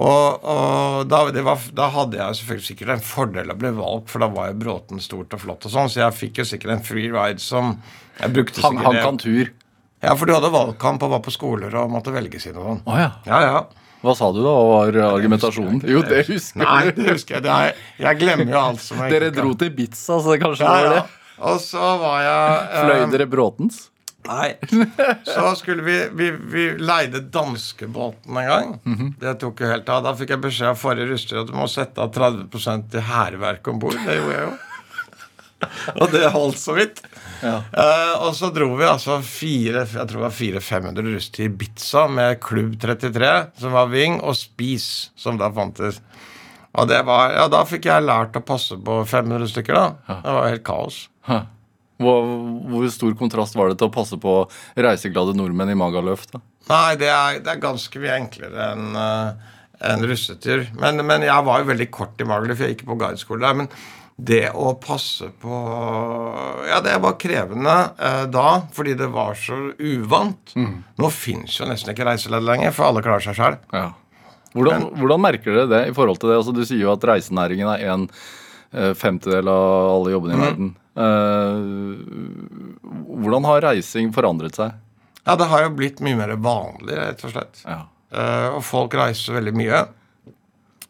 [0.00, 4.08] Og, og da, det var, da hadde jeg selvfølgelig sikkert en fordel å bli valgt,
[4.08, 6.78] for da var jo Bråten stort og flott og sånn, så jeg fikk jo sikkert
[6.78, 7.74] en free ride som
[8.16, 9.52] jeg brukte sikkert han kan tur.
[10.00, 12.82] Ja, for du hadde valgkamp og var på skoler og måtte velge sine og sånn.
[12.88, 13.10] Oh, ja.
[13.28, 13.60] Ja, ja.
[14.00, 14.52] Hva sa du da?
[14.64, 15.82] Var argumentasjonen?
[15.84, 17.44] Jo, det husker Nei, det husker jeg.
[17.44, 20.64] Det er, jeg glemmer jo alt som jeg Dere dro til Ibiza, så det kanskje
[20.64, 20.94] ja, var ja.
[20.96, 21.34] det?
[21.50, 23.89] Og så var jeg eh, Fløy dere Bråtens?
[24.28, 24.54] Nei.
[25.24, 28.74] Så skulle vi, vi, vi leide danskebåten en gang.
[29.20, 30.02] Det tok jo helt av.
[30.04, 33.70] Da fikk jeg beskjed av forrige ruster at du må sette av 30 til hærverk
[33.72, 33.96] om bord.
[34.04, 34.58] Det gjorde jeg jo.
[36.00, 37.02] Og det holdt så vidt.
[37.44, 42.06] Eh, og så dro vi altså fire jeg tror det var 400-500 russ til Ibiza
[42.12, 46.00] med Klubb 33, som var Ving, og Spis, som da fantes.
[46.78, 50.18] Og det var, ja, da fikk jeg lært å passe på 500 stykker, da.
[50.24, 51.00] Det var helt kaos.
[51.28, 51.40] Hæ.
[52.00, 52.28] Hvor,
[52.70, 54.34] hvor stor kontrast var det til å passe på
[54.80, 56.26] reiseglade nordmenn i Magaluf?
[56.32, 56.40] da?
[56.70, 59.56] Nei, det er, det er ganske mye enklere enn uh,
[59.90, 60.66] en russetur.
[60.80, 63.58] Men, men jeg var jo veldig kort i Magaluf, jeg gikk på guideskole der.
[63.62, 63.70] Men
[64.20, 65.60] det å passe på
[66.68, 70.52] Ja, det var krevende eh, da, fordi det var så uvant.
[71.00, 73.56] Nå fins jo nesten ikke reiseleder lenger, for alle klarer seg sjøl.
[73.72, 73.88] Ja.
[74.50, 76.40] Hvordan, hvordan merker dere det i forhold til det?
[76.40, 80.72] Altså, du sier jo at reisenæringen er en eh, femtedel av alle jobbene i verden.
[80.74, 80.79] Eh,
[83.20, 84.74] hvordan har reising forandret seg?
[85.26, 87.62] Ja, det har jo blitt mye mer vanlig, rett og slett.
[87.62, 87.84] Ja.
[88.10, 89.84] Eh, og folk reiser veldig mye,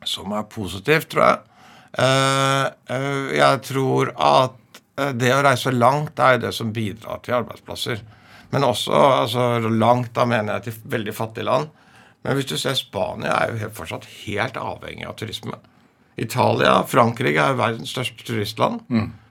[0.08, 1.38] som er positivt, tror jeg.
[1.98, 7.40] Eh, eh, jeg tror at eh, det å reise langt er det som bidrar til
[7.40, 8.00] arbeidsplasser.
[8.54, 11.70] Men også altså, langt, da mener jeg til veldig fattige land.
[12.24, 15.58] Men hvis du ser Spania, er jo helt, fortsatt helt avhengig av turisme.
[16.20, 18.82] Italia, Frankrike er jo verdens største turistland.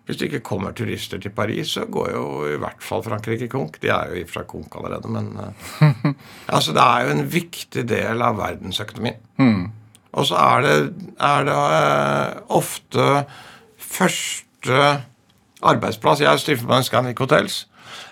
[0.10, 3.76] Hvis det ikke kommer turister til Paris, så går jo i hvert fall Frankrike konk.
[3.84, 5.92] De er jo i fra konk allerede, men eh,
[6.56, 9.20] altså, det er jo en viktig del av verdensøkonomien.
[10.18, 10.74] Og så er det,
[11.22, 13.06] er det uh, ofte
[13.78, 14.82] første
[15.60, 17.62] arbeidsplass Jeg stifter meg en Scandic Hotels.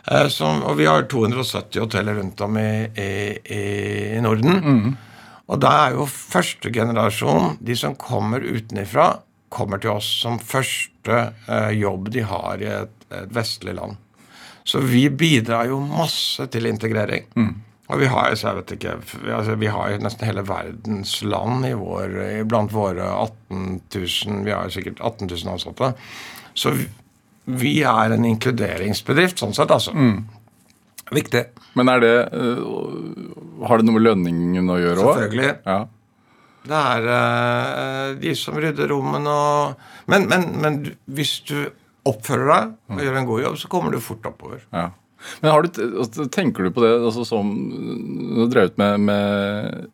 [0.06, 3.62] Uh, som, og vi har 270 hoteller rundt om i, i,
[4.14, 4.54] i Norden.
[5.50, 9.16] Og da er jo første generasjon, de som kommer utenifra,
[9.54, 13.96] kommer til oss som første eh, jobb de har i et, et vestlig land.
[14.68, 17.30] Så vi bidrar jo masse til integrering.
[17.88, 18.98] Og vi har, ikke,
[19.32, 22.18] altså, vi har nesten hele verdens land i vår,
[22.52, 25.94] blant våre 18 000 Vi har sikkert 18 000 ansatte.
[26.52, 26.90] Så vi,
[27.46, 29.96] vi er en inkluderingsbedrift, sånn sett, altså.
[31.16, 31.46] Viktig.
[31.80, 32.66] Men er det eh,
[33.70, 35.14] Har det noe med lønningen å gjøre òg?
[35.22, 35.54] Selvfølgelig.
[35.64, 35.80] Ja.
[36.70, 40.80] Det er uh, de som rydder rommene og men, men, men
[41.18, 41.58] hvis du
[42.08, 44.64] oppfører deg og gjør en god jobb, så kommer du fort oppover.
[44.72, 44.90] Ja.
[45.42, 49.88] Men har du, tenker du på det altså, som Du har drevet med, med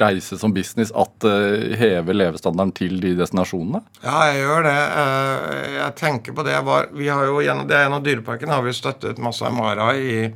[0.00, 3.82] reise som business, at det hever levestandarden til de destinasjonene?
[4.04, 4.76] Ja, jeg gjør det.
[4.94, 6.54] Uh, Jeg tenker på det.
[6.54, 10.30] Jeg var, vi har jo gjennom, det Gjennom Dyreparken har vi støttet Masai Mara i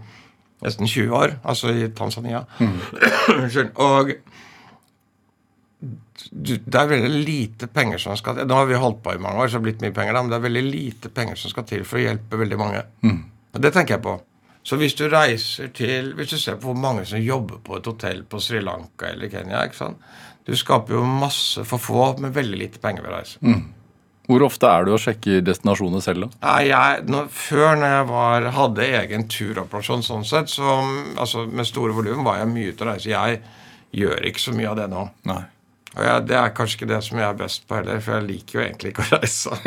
[0.65, 2.45] nesten 20 år, altså i Tanzania.
[2.61, 3.75] Unnskyld.
[3.79, 4.15] Og
[6.31, 8.47] det er veldig lite penger som skal til.
[8.49, 10.23] Nå har vi holdt på i mange år, så det har blitt mye penger, da,
[10.23, 12.85] men det er veldig lite penger som skal til for å hjelpe veldig mange.
[13.55, 14.19] Og det tenker jeg på.
[14.65, 17.89] Så hvis du reiser til Hvis du ser på hvor mange som jobber på et
[17.91, 20.07] hotell på Sri Lanka eller Kenya ikke sant?
[20.45, 23.55] Du skaper jo masse for få med veldig lite penger ved reise.
[24.25, 26.39] Hvor ofte er du og sjekker destinasjoner selv, da?
[26.47, 30.79] Nei, jeg, når, før når jeg var, hadde egen turoperasjon sånn sett, så,
[31.21, 33.11] altså med store volum, var jeg mye ute å reise.
[33.13, 33.43] Jeg
[34.01, 35.03] gjør ikke så mye av det nå.
[35.29, 35.43] Nei.
[35.95, 38.27] Og jeg, det er kanskje ikke det som jeg er best på heller, for jeg
[38.27, 39.59] liker jo egentlig ikke å reise.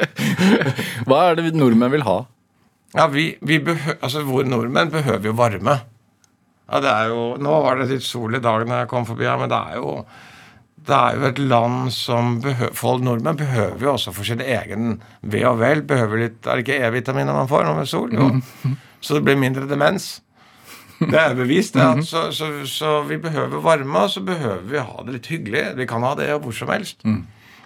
[1.08, 2.20] Hva er det vi nordmenn vil ha?
[2.94, 3.58] Ja, vi, vi
[3.98, 5.80] altså Hvor nordmenn behøver jo varme.
[6.70, 9.26] Ja, det er jo, Nå var det litt sol i dag når jeg kom forbi
[9.26, 9.98] her, men det er jo
[10.84, 14.98] det er jo et land som behøver, Folk nordmenn behøver jo også for sin egen
[15.22, 18.12] ve og vel behøver litt, Er det ikke E-vitaminer man får nå med sol?
[18.12, 18.28] Jo.
[19.04, 20.18] Så det blir mindre demens.
[20.98, 21.76] Det er bevist.
[21.78, 21.92] Ja.
[22.06, 25.64] Så, så, så vi behøver varme, og så behøver vi ha det litt hyggelig.
[25.80, 27.02] Vi kan ha det hvor som helst.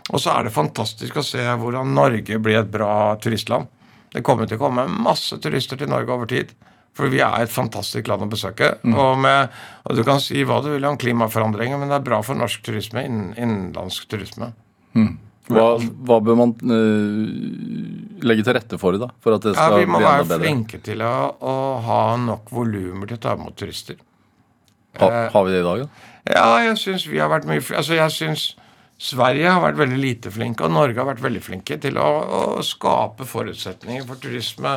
[0.08, 3.68] Og så er det fantastisk å se hvordan Norge blir et bra turistland.
[4.14, 6.54] Det kommer til å komme masse turister til Norge over tid.
[6.96, 8.72] For vi er et fantastisk land å besøke.
[8.90, 9.52] Og, med,
[9.84, 12.64] og du kan si hva du vil om klimaforandringer, men det er bra for norsk
[12.66, 14.48] turisme, innen, innenlandsk turisme.
[15.48, 19.08] Hva, hva bør man uh, legge til rette for da?
[19.24, 23.08] For at det Ja, Vi må bli være flinke til å, å ha nok volumer
[23.08, 23.98] til å ta imot turister.
[24.98, 26.14] Ha, har vi det i dag, da?
[26.28, 28.48] Ja, jeg syns vi har vært mye Altså, jeg syns
[28.98, 32.08] Sverige har vært veldig lite flinke, og Norge har vært veldig flinke til å,
[32.58, 34.72] å skape forutsetninger for turisme.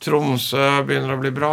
[0.00, 1.52] Tromsø begynner å bli bra.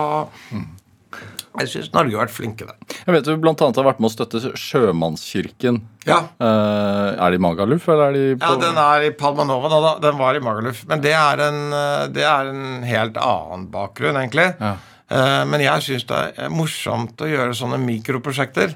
[1.60, 2.78] Jeg syns Norge har vært flinke der.
[3.06, 5.82] Jeg vet du blant annet har vært med å støtte Sjømannskirken.
[6.08, 6.18] Ja.
[6.42, 9.92] Eh, er de i Magaluf, eller er de på Ja, den er i Palmanova da.
[10.02, 10.82] Den var i Magaluf.
[10.90, 14.56] Men det er en, eh, det er en helt annen bakgrunn, egentlig.
[14.60, 14.74] Ja.
[15.12, 18.74] Eh, Men jeg syns det er morsomt å gjøre sånne mikroprosjekter.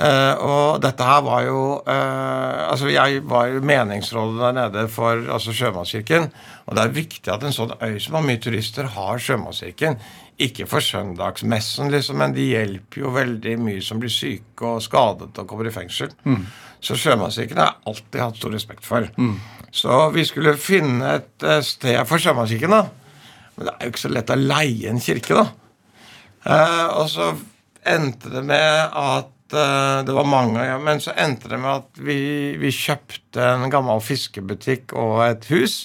[0.00, 6.30] Og dette her var jo Altså, jeg var jo meningsrådet der nede for altså Sjømannskirken.
[6.66, 9.98] Og det er viktig at en sånn øy som har mye turister, har Sjømannskirken.
[10.40, 15.36] Ikke for søndagsmessen, liksom, men de hjelper jo veldig mye som blir syke og skadet
[15.36, 16.12] og kommer i fengsel.
[16.80, 19.08] Så Sjømannskirken har jeg alltid hatt stor respekt for.
[19.70, 22.86] Så vi skulle finne et eh, sted for Sjømannskirken, da.
[23.56, 25.44] Men det er jo ikke så lett å leie en kirke, da.
[26.48, 27.34] Eh, og så
[27.84, 32.00] endte det med at eh, Det var mange, ja, men så endte det med at
[32.00, 35.82] vi, vi kjøpte en gammel fiskebutikk og et hus.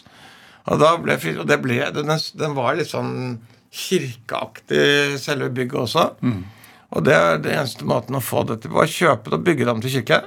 [0.72, 3.42] Og, ble, og det ble, den, den var litt sånn
[3.76, 6.10] kirkeaktig, selve bygget også.
[6.96, 9.46] Og det er det eneste måten å få det til på, å kjøpe det og
[9.48, 10.22] bygge det om til kirke.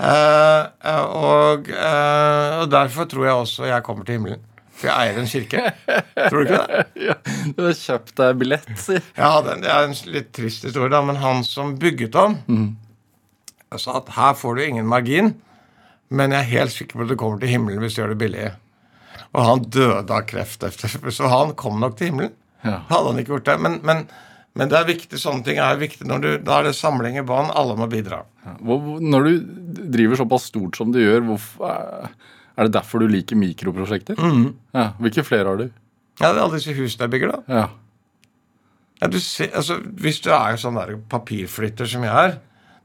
[0.00, 4.48] Eh, eh, og, eh, og derfor tror jeg også jeg kommer til himmelen.
[4.72, 5.62] For jeg eier en kirke.
[6.16, 6.86] Tror du ikke det?
[7.08, 7.16] Ja,
[7.54, 8.98] du har kjøpt deg billett, si.
[9.18, 12.38] Ja, det, er en litt trist historie, da, men han som bygget om,
[13.78, 15.34] sa at her får du ingen margin,
[16.12, 18.20] men jeg er helt sikker på at du kommer til himmelen hvis du gjør det
[18.20, 18.50] billig.
[19.32, 22.34] Og han døde av kreft så han kom nok til himmelen.
[22.64, 22.78] Ja.
[22.90, 23.56] Hadde han ikke gjort det.
[23.64, 24.04] Men, men,
[24.58, 26.06] men det er viktig, sånne ting er viktig.
[26.06, 28.22] Du, da er det samling i bånd, alle må bidra.
[28.60, 32.08] Hvor- når du driver såpass stort som du gjør, hvorfor,
[32.56, 34.18] er det derfor du liker mikroprosjekter?
[34.74, 35.68] Ja, hvilke flere har du?
[36.20, 37.42] Ja, det er alle disse husene jeg bygger, da.
[37.60, 37.68] Ja.
[39.02, 42.36] Ja, du ser, altså, hvis du er sånn der papirflytter som jeg er,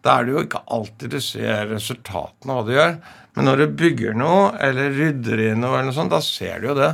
[0.06, 2.96] da er det jo ikke alltid du ser resultatene av hva du gjør.
[3.38, 6.70] Men når du bygger noe, eller rydder inn noe, eller noe sånt, da ser du
[6.72, 6.90] jo det.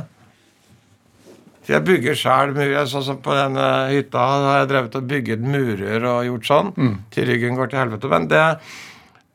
[1.64, 2.86] For jeg bygger sjæl murer.
[2.90, 6.72] Sånn som på denne hytta har jeg drevet og bygget murer og gjort sånn.
[7.14, 8.10] Til ryggen går til helvete.
[8.12, 8.42] Men det,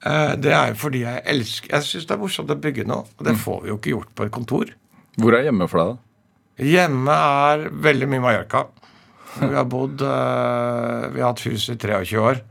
[0.05, 3.07] eh, det er jo fordi jeg elsker Jeg syns det er morsomt å bygge noe.
[3.17, 4.75] Og det får vi jo ikke gjort på et kontor.
[5.17, 6.05] Hvor er hjemme for deg, da?
[6.69, 8.67] Hjemme er veldig mye Mallorca.
[9.39, 12.43] Vi har bodd eh, Vi har hatt hus i 23 år.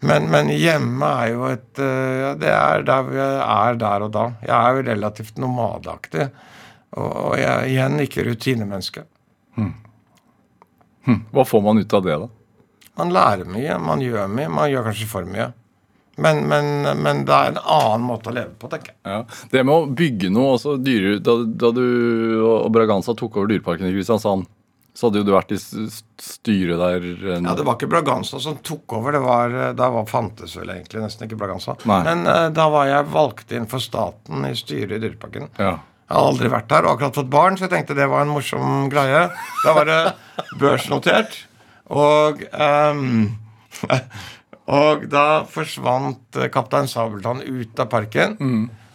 [0.00, 4.28] Men, men hjemme er jo et eh, Det er der vi er der og da.
[4.44, 6.28] Jeg er jo relativt nomadeaktig.
[6.96, 9.04] Og, jeg er igjen ikke rutinemenneske.
[11.32, 12.28] Hva får man ut av det, da?
[12.98, 14.50] Man lærer mye, man gjør mye.
[14.52, 15.52] Man gjør kanskje for mye.
[16.18, 18.98] Men, men, men det er en annen måte å leve på, tenker jeg.
[19.06, 19.20] Ja.
[19.52, 21.84] Det med å bygge noe også dyre, da, da du
[22.42, 24.48] og Braganza tok over Dyreparken i Kristiansand,
[24.98, 27.04] så hadde jo du vært i styret der
[27.36, 29.14] en, Ja, Det var ikke Braganza som tok over.
[29.14, 31.76] det var, Da var fantes vel egentlig nesten ikke Braganza.
[31.86, 32.00] Nei.
[32.08, 35.52] Men uh, da var jeg valgt inn for staten i styret i Dyreparken.
[35.54, 35.76] Ja.
[36.08, 38.32] Jeg har aldri vært der og akkurat fått barn, så jeg tenkte det var en
[38.32, 39.26] morsom greie.
[39.60, 39.98] Da var det
[40.60, 41.36] børsnotert.
[41.92, 43.36] Og um,
[44.68, 48.36] Og da forsvant eh, Kaptein Sabeltann ut av parken.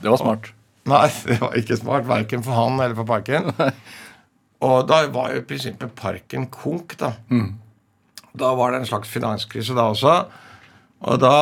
[0.03, 0.51] Det var smart.
[0.89, 3.49] Nei, det var ikke smart, verken for han eller for parken.
[4.63, 7.15] Og da var jo i prinsippet parken konk, da.
[8.37, 10.13] Da var det en slags finanskrise da også.
[11.09, 11.35] Og da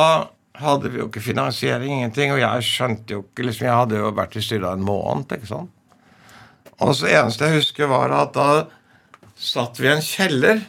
[0.62, 2.32] hadde vi jo ikke finansiering, ingenting.
[2.34, 5.50] Og jeg skjønte jo ikke liksom, Jeg hadde jo vært i styret en måned, ikke
[5.50, 5.70] sant.
[6.82, 8.48] Og så eneste jeg husker, var at da
[9.38, 10.64] satt vi i en kjeller.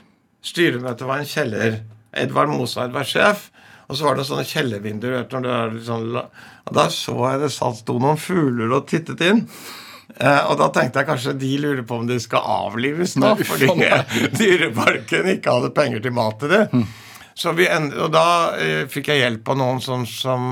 [0.46, 1.80] Styremøtet var en kjeller.
[2.14, 3.50] Edvard Moseid var sjef.
[3.90, 5.26] Og så var det sånne kjellervinduer.
[5.32, 8.88] når det er litt sånn Og da så jeg det satt sto noen fugler og
[8.90, 9.48] tittet inn.
[10.14, 13.70] Eh, og da tenkte jeg kanskje de lurer på om de skal avlives nå, fordi.
[14.40, 16.64] Dyreparken ikke hadde penger til mat til det.
[17.34, 18.26] Så vi end og da
[18.62, 20.44] eh, fikk jeg hjelp av noen som, som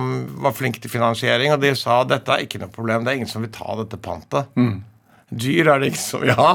[0.41, 3.29] var flinke til finansiering, og de sa dette er ikke noe problem, det er ingen
[3.29, 4.49] som vil ta dette pantet.
[5.31, 6.53] Dyr er det ikke som vil ha.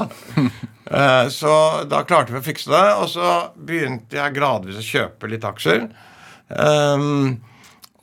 [0.87, 1.53] Eh, så
[1.91, 5.81] da klarte vi å fikse det, og så begynte jeg gradvis å kjøpe litt aksjer.
[6.47, 7.41] Um,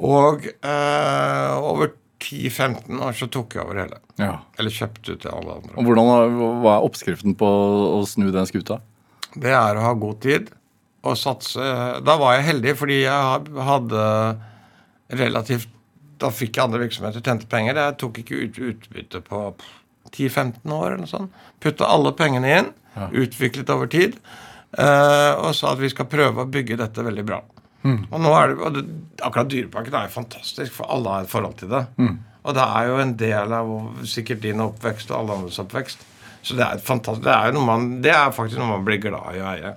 [0.04, 4.02] og eh, over 10-15 år så tok jeg over hele.
[4.20, 4.34] Ja.
[4.58, 5.72] Eller kjøpte ut til alle andre.
[5.80, 8.82] Og hvordan, Hva er oppskriften på å snu den skuta?
[9.32, 10.52] Det er å ha god tid
[11.04, 11.68] og satse.
[12.04, 14.08] Da var jeg heldig fordi jeg hadde
[15.14, 15.70] relativt
[16.22, 17.76] Da fikk jeg andre virksomheter, tjente penger.
[17.76, 19.40] Jeg tok ikke ut utbytte på
[20.14, 21.40] 10-15 år eller noe sånt.
[21.60, 22.68] Putta alle pengene inn,
[23.18, 24.14] utviklet over tid,
[24.78, 27.40] eh, og sa at vi skal prøve å bygge dette veldig bra.
[28.14, 28.84] Og nå er det, og det,
[29.26, 31.82] akkurat Dyreparken er jo fantastisk, for alle har et forhold til det.
[32.44, 33.72] Og det er jo en del av
[34.08, 36.06] sikkert din oppvekst og alle andres oppvekst.
[36.44, 39.42] Så det er, et det er, man, det er faktisk noe man blir glad i
[39.42, 39.74] å eie.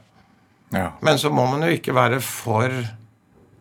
[0.75, 0.91] Ja.
[1.05, 2.71] Men så må man jo ikke være for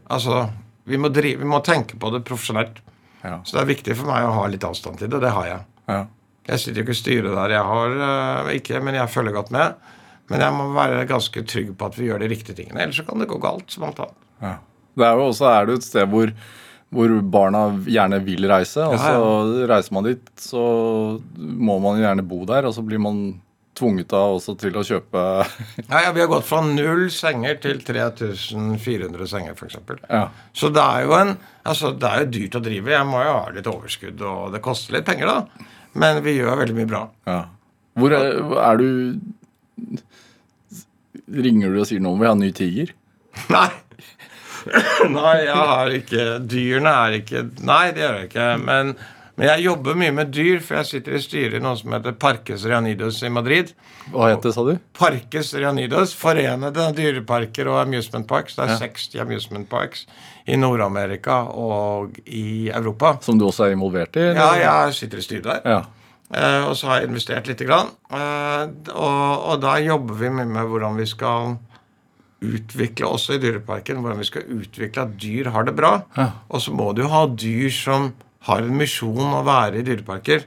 [0.07, 0.45] Altså,
[0.87, 2.77] vi må, drive, vi må tenke på det profesjonelt.
[3.25, 3.41] Ja.
[3.43, 5.49] Så det er viktig for meg å ha litt avstand til det, og det har
[5.49, 5.65] jeg.
[5.91, 6.05] ja.
[6.47, 7.55] Jeg sitter jo ikke i styret der.
[7.57, 9.89] Jeg har uh, ikke, men jeg følger godt med.
[10.31, 12.85] Men jeg må være ganske trygg på at vi gjør de riktige tingene.
[12.85, 13.67] Ellers så kan det gå galt.
[13.73, 14.21] som alt annet.
[14.43, 14.53] Ja.
[14.97, 16.31] Det er jo også er det et sted hvor,
[16.95, 18.87] hvor barna gjerne vil reise.
[18.87, 20.63] Og så reiser man dit, så
[21.37, 23.21] må man gjerne bo der, og så blir man
[23.77, 25.23] tvunget deg også til å kjøpe
[25.91, 29.77] Ja, ja, Vi har gått fra null senger til 3400 senger, f.eks.
[30.09, 30.23] Ja.
[30.57, 31.35] Så det er jo en,
[31.69, 32.95] altså det er jo dyrt å drive.
[32.97, 35.67] Jeg må jo ha litt overskudd, og det koster litt penger, da.
[35.97, 37.05] Men vi gjør veldig mye bra.
[37.31, 37.43] ja.
[37.97, 38.89] Hvor er, er du
[41.33, 42.93] Ringer du og sier nå må vi ha en ny tiger?
[43.55, 43.69] Nei.
[45.13, 48.47] Nei, jeg har ikke Dyrene er ikke Nei, det gjør jeg ikke.
[48.67, 48.93] Men,
[49.37, 52.15] men jeg jobber mye med dyr, for jeg sitter i styret i noe som heter
[52.17, 53.75] Parques Reanidos i Madrid.
[54.13, 54.73] Hva het det, sa du?
[54.97, 58.57] Parques Reanidos, Forenede dyreparker og amusement parks.
[58.57, 60.07] Det er 60 amusement parks
[60.49, 63.19] i Nord-Amerika og i Europa.
[63.27, 64.25] Som du også er involvert i?
[64.31, 64.41] eller?
[64.63, 65.63] Ja, jeg sitter i styret der.
[65.77, 65.85] ja.
[66.27, 67.93] Uh, og så har jeg investert lite grann.
[68.11, 71.55] Uh, og, og da jobber vi mye med hvordan vi skal
[72.43, 76.01] utvikle, også i Dyreparken, hvordan vi skal utvikle at dyr har det bra.
[76.17, 76.33] Ja.
[76.51, 78.11] Og så må du ha dyr som
[78.47, 80.47] har en misjon å være i dyreparker.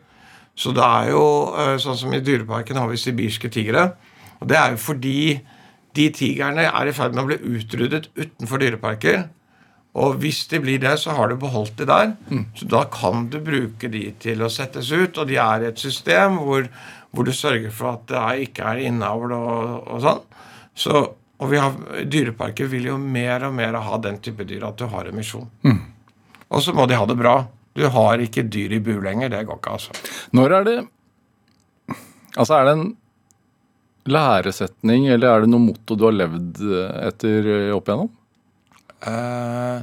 [0.60, 1.24] Så det er jo
[1.56, 3.94] eh, sånn som i Dyreparken har vi sibirske tigre.
[4.40, 5.20] Og det er jo fordi
[5.96, 9.22] de tigrene er i ferd med å bli utryddet utenfor dyreparker.
[10.00, 12.12] Og hvis de blir det, så har du beholdt de der.
[12.60, 15.18] Så da kan du bruke de til å settes ut.
[15.18, 16.68] Og de er i et system hvor,
[17.12, 20.22] hvor du sørger for at det er, ikke er innavl og, og sånn.
[20.80, 21.06] Så,
[21.40, 21.74] og vi har,
[22.06, 25.48] dyreparker vil jo mer og mer ha den type dyr at du har en misjon.
[26.50, 27.40] Og så må de ha det bra.
[27.80, 29.32] Du har ikke dyr i bur lenger.
[29.32, 30.16] Det går ikke, altså.
[30.36, 30.80] Når er det
[32.38, 32.90] Altså, er det en
[34.10, 38.12] læresetning, eller er det noe motto du har levd eh, etter eh, opp igjennom?
[39.00, 39.82] Uh,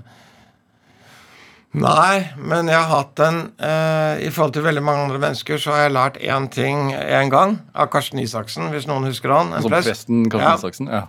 [1.77, 5.73] nei, men jeg har hatt en eh, I forhold til veldig mange andre mennesker så
[5.73, 9.55] har jeg lært én ting én gang av Karsten Isaksen, hvis noen husker han.
[9.57, 9.91] En prest.
[9.91, 10.57] presten Karsten Ja.
[10.61, 10.93] Isaksen?
[10.93, 11.05] Ja.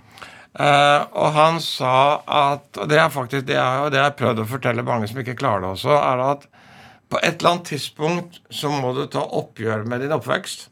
[0.57, 4.47] Eh, og han sa at Og det er faktisk det jeg, det har prøvd å
[4.49, 6.47] fortelle mange som ikke klarer det også, er at
[7.07, 10.69] på et eller annet tidspunkt så må du ta oppgjør med din oppvekst.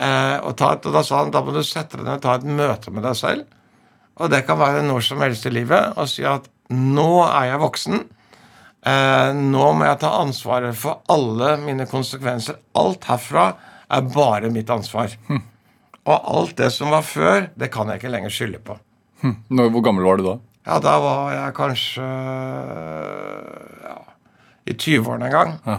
[0.00, 2.22] Eh, og, ta et, og da sa han da må du sette deg ned og
[2.24, 3.58] ta et møte med deg selv.
[4.16, 7.60] Og det kan være når som helst i livet og si at nå er jeg
[7.60, 7.98] voksen.
[8.80, 12.62] Eh, nå må jeg ta ansvaret for alle mine konsekvenser.
[12.80, 13.50] Alt herfra
[13.92, 15.12] er bare mitt ansvar.
[16.08, 18.78] Og alt det som var før, det kan jeg ikke lenger skylde på.
[19.20, 19.36] Hm.
[19.52, 20.38] hvor gammel var du da?
[20.64, 22.06] Ja, da var jeg kanskje
[23.84, 23.98] ja,
[24.70, 25.54] i 20-årene en gang.
[25.66, 25.78] Ja.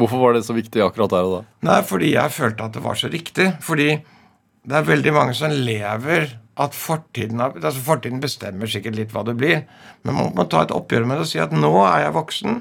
[0.00, 1.40] Hvorfor var det så viktig akkurat der og da?
[1.68, 3.46] Nei, fordi jeg følte at det var så riktig.
[3.62, 3.88] Fordi
[4.64, 6.32] det er veldig mange som lever
[6.64, 9.64] at fortiden, altså fortiden bestemmer sikkert litt hva det blir.
[10.06, 12.60] Men man må ta et oppgjør med det og si at nå er jeg voksen.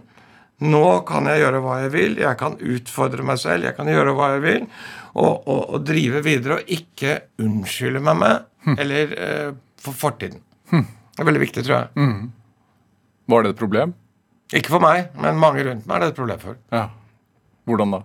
[0.64, 2.16] Nå kan jeg gjøre hva jeg vil.
[2.22, 3.66] Jeg kan utfordre meg selv.
[3.68, 4.70] Jeg kan gjøre hva jeg vil.
[5.14, 9.50] Og, og, og drive videre og ikke unnskylde meg med eller eh,
[9.82, 10.40] for fortiden.
[10.72, 12.08] Det er veldig viktig, tror jeg.
[13.30, 13.92] Var det et problem?
[14.54, 16.58] Ikke for meg, men mange rundt meg er det et problem for.
[16.74, 16.88] Ja.
[17.70, 18.02] Hvordan da?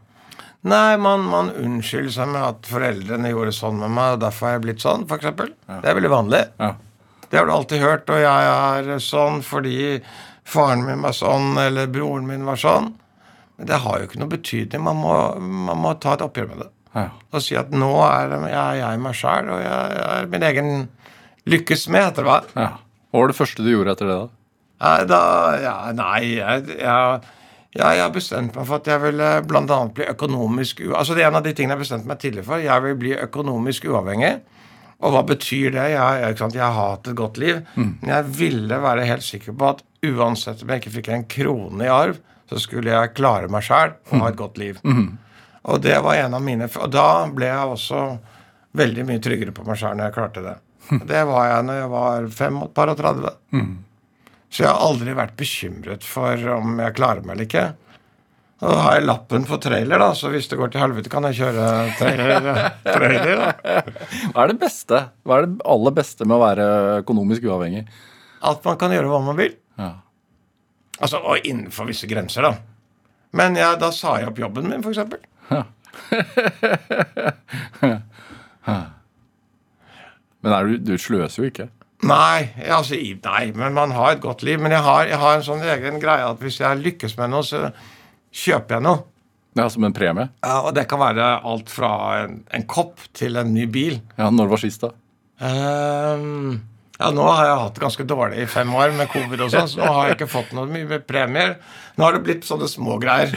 [0.68, 4.56] Nei, man, man unnskylder seg med at foreldrene gjorde sånn med meg, og derfor har
[4.56, 5.28] jeg blitt sånn, f.eks.
[5.68, 6.40] Det er veldig vanlig.
[6.58, 6.72] Ja.
[7.28, 8.48] Det har du alltid hørt, og jeg
[8.88, 9.76] er sånn fordi
[10.48, 12.90] faren min var sånn, eller broren min var sånn.
[13.58, 14.82] Men det har jo ikke noe betydning.
[14.86, 15.14] Man må,
[15.68, 16.70] man må ta et oppgjør med det.
[16.96, 17.06] Ja.
[17.34, 20.70] Og si at nå er jeg, er jeg meg sjæl, og jeg er min egen
[21.48, 22.38] lykkes med, heter det hva?
[22.56, 22.70] ja.
[23.08, 24.37] Hva var det første du gjorde etter det, da?
[24.78, 25.22] Da,
[25.58, 27.22] ja, nei jeg, jeg,
[27.74, 29.78] jeg har bestemt meg for at jeg vil bl.a.
[29.94, 30.84] bli økonomisk.
[30.94, 32.62] Altså Det er en av de tingene jeg har bestemt meg tidligere for.
[32.62, 34.36] Jeg vil bli økonomisk uavhengig.
[34.98, 35.84] Og hva betyr det?
[35.92, 37.60] Jeg, jeg, har hatt et godt liv.
[38.00, 41.86] Men jeg ville være helt sikker på at uansett om jeg ikke fikk en krone
[41.86, 42.18] i arv,
[42.48, 44.78] så skulle jeg klare meg sjæl og ha et godt liv.
[45.68, 48.04] Og det var en av mine Og da ble jeg også
[48.78, 50.56] veldig mye tryggere på meg sjæl når jeg klarte det.
[51.10, 53.34] Det var jeg når jeg var fem og par og 30.
[54.48, 57.66] Så jeg har aldri vært bekymret for om jeg klarer meg eller ikke.
[58.58, 61.22] Og da har jeg lappen på trailer, da, så hvis det går til helvete, kan
[61.28, 61.66] jeg kjøre
[62.00, 62.48] trailer.
[62.96, 63.52] trailer da.
[64.32, 65.02] Hva er det beste?
[65.22, 66.64] Hva er det aller beste med å være
[67.04, 67.84] økonomisk uavhengig?
[68.48, 69.54] At man kan gjøre hva man vil.
[69.78, 69.92] Ja.
[70.98, 72.52] Altså, Og innenfor visse grenser, da.
[73.38, 74.98] Men ja, da sa jeg opp jobben min, f.eks.
[80.42, 81.66] Men er du, du sløser jo ikke.
[82.06, 84.60] Nei, altså, nei, men man har et godt liv.
[84.62, 87.42] Men jeg har, jeg har en sånn egen greie at hvis jeg lykkes med noe,
[87.46, 87.72] så
[88.30, 89.02] kjøper jeg noe.
[89.58, 90.28] Ja, Som en premie?
[90.44, 91.90] Ja, og det kan være alt fra
[92.22, 93.98] en, en kopp til en ny bil.
[94.20, 94.92] Ja, Når var sist, da?
[95.42, 96.60] Ehm,
[96.98, 99.68] ja, nå har jeg hatt det ganske dårlig i fem år med covid og sånn,
[99.70, 101.56] så nå har jeg ikke fått noe mye med premier.
[101.94, 103.30] Nå har det blitt sånne små greier.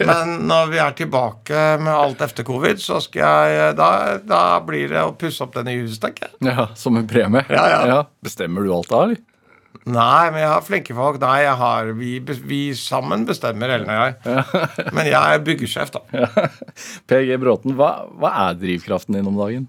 [0.00, 3.90] Men når vi er tilbake med alt etter covid, så skal jeg Da,
[4.24, 6.36] da blir det å pusse opp denne huset, tenker jeg.
[6.48, 7.44] Ja, Som en premie?
[7.52, 8.02] Ja, ja.
[8.24, 9.20] Bestemmer du alt da, eller?
[9.86, 11.20] Nei, men jeg har flinke folk.
[11.22, 12.12] Nei, jeg har Vi,
[12.48, 14.46] vi sammen bestemmer, Ellen og jeg.
[14.96, 16.48] Men jeg er byggesjef, da.
[17.06, 19.68] PG Bråten, hva, hva er drivkraften din om dagen?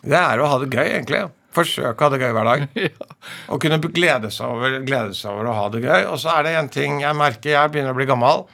[0.00, 1.26] Det er å ha det gøy, egentlig.
[1.54, 2.66] Forsøke å ha det gøy hver dag.
[3.50, 6.04] Og kunne glede seg, over, glede seg over å ha det gøy.
[6.12, 7.56] Og så er det en ting jeg merker.
[7.56, 8.44] Jeg begynner å bli gammel.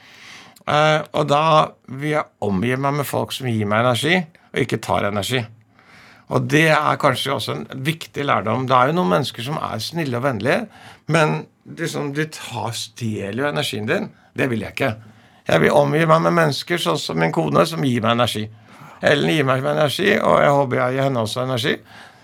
[0.67, 1.43] eh, og da
[1.87, 4.17] vil jeg omgi meg med folk som gir meg energi,
[4.51, 5.43] og ikke tar energi.
[6.27, 8.65] Og det er kanskje også en viktig lærdom.
[8.67, 10.65] Det er jo noen mennesker som er snille og vennlige,
[11.13, 11.45] men
[11.77, 14.09] liksom, de tar, stjeler jo energien din.
[14.35, 14.91] Det vil jeg ikke.
[15.47, 18.43] Jeg vil omgi meg med mennesker sånn som min kone, som gir meg energi.
[19.07, 21.77] Ellen gir meg energi, og jeg håper jeg gir henne også energi.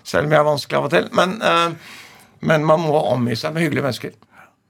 [0.04, 1.08] Selv om jeg er vanskelig av og til.
[1.16, 1.98] Men, eh,
[2.44, 4.16] men man må omgi seg med hyggelige mennesker.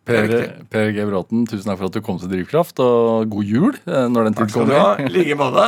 [0.04, 1.00] Er Per, per G.
[1.08, 4.34] Bråten, tusen takk for at du kom til Drivkraft, og god jul eh, når den
[4.36, 5.00] tid kommer.
[5.00, 5.64] I like måte.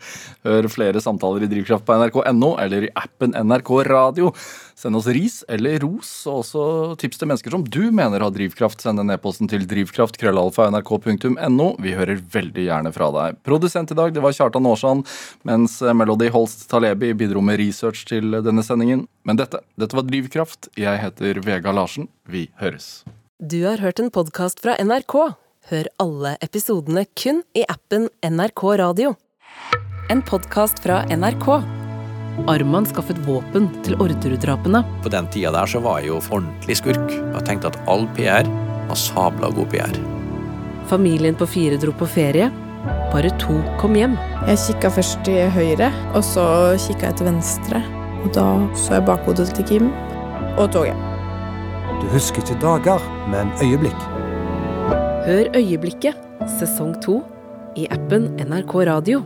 [0.44, 4.28] Hør flere samtaler i Drivkraft på nrk.no eller i appen NRK Radio.
[4.78, 6.62] Send oss ris eller ros, og også
[7.00, 8.80] tips til mennesker som du mener har drivkraft.
[8.84, 11.68] Send en e-posten til drivkraft.krøllalfa.nrk.no.
[11.82, 13.40] Vi hører veldig gjerne fra deg.
[13.48, 15.02] Produsent i dag det var Kjartan Aarsand,
[15.48, 19.08] mens Melody Holst Talebi bidro med research til denne sendingen.
[19.24, 20.68] Men dette, dette var Drivkraft.
[20.76, 22.06] Jeg heter Vega Larsen.
[22.28, 23.02] Vi høres.
[23.38, 25.12] Du har hørt en podkast fra NRK.
[25.70, 29.12] Hør alle episodene kun i appen NRK Radio.
[30.10, 31.46] En podkast fra NRK.
[32.50, 34.80] Arman skaffet våpen til Orderud-drapene.
[35.04, 37.14] På den tida der så var jeg jo ordentlig skurk.
[37.14, 38.50] Jeg tenkte at all PR
[38.88, 40.00] var sabla god PR.
[40.90, 42.48] Familien på fire dro på ferie.
[43.12, 44.16] Bare to kom hjem.
[44.48, 46.48] Jeg kikka først til høyre, og så
[46.88, 47.84] kikka jeg til venstre.
[48.24, 49.92] Og da så jeg bakhodet til Kim
[50.58, 51.17] og toget.
[52.02, 54.00] Du husker ikke dager, men øyeblikk.
[55.26, 56.16] Hør Øyeblikket
[56.58, 57.20] sesong to
[57.76, 59.22] i appen NRK Radio.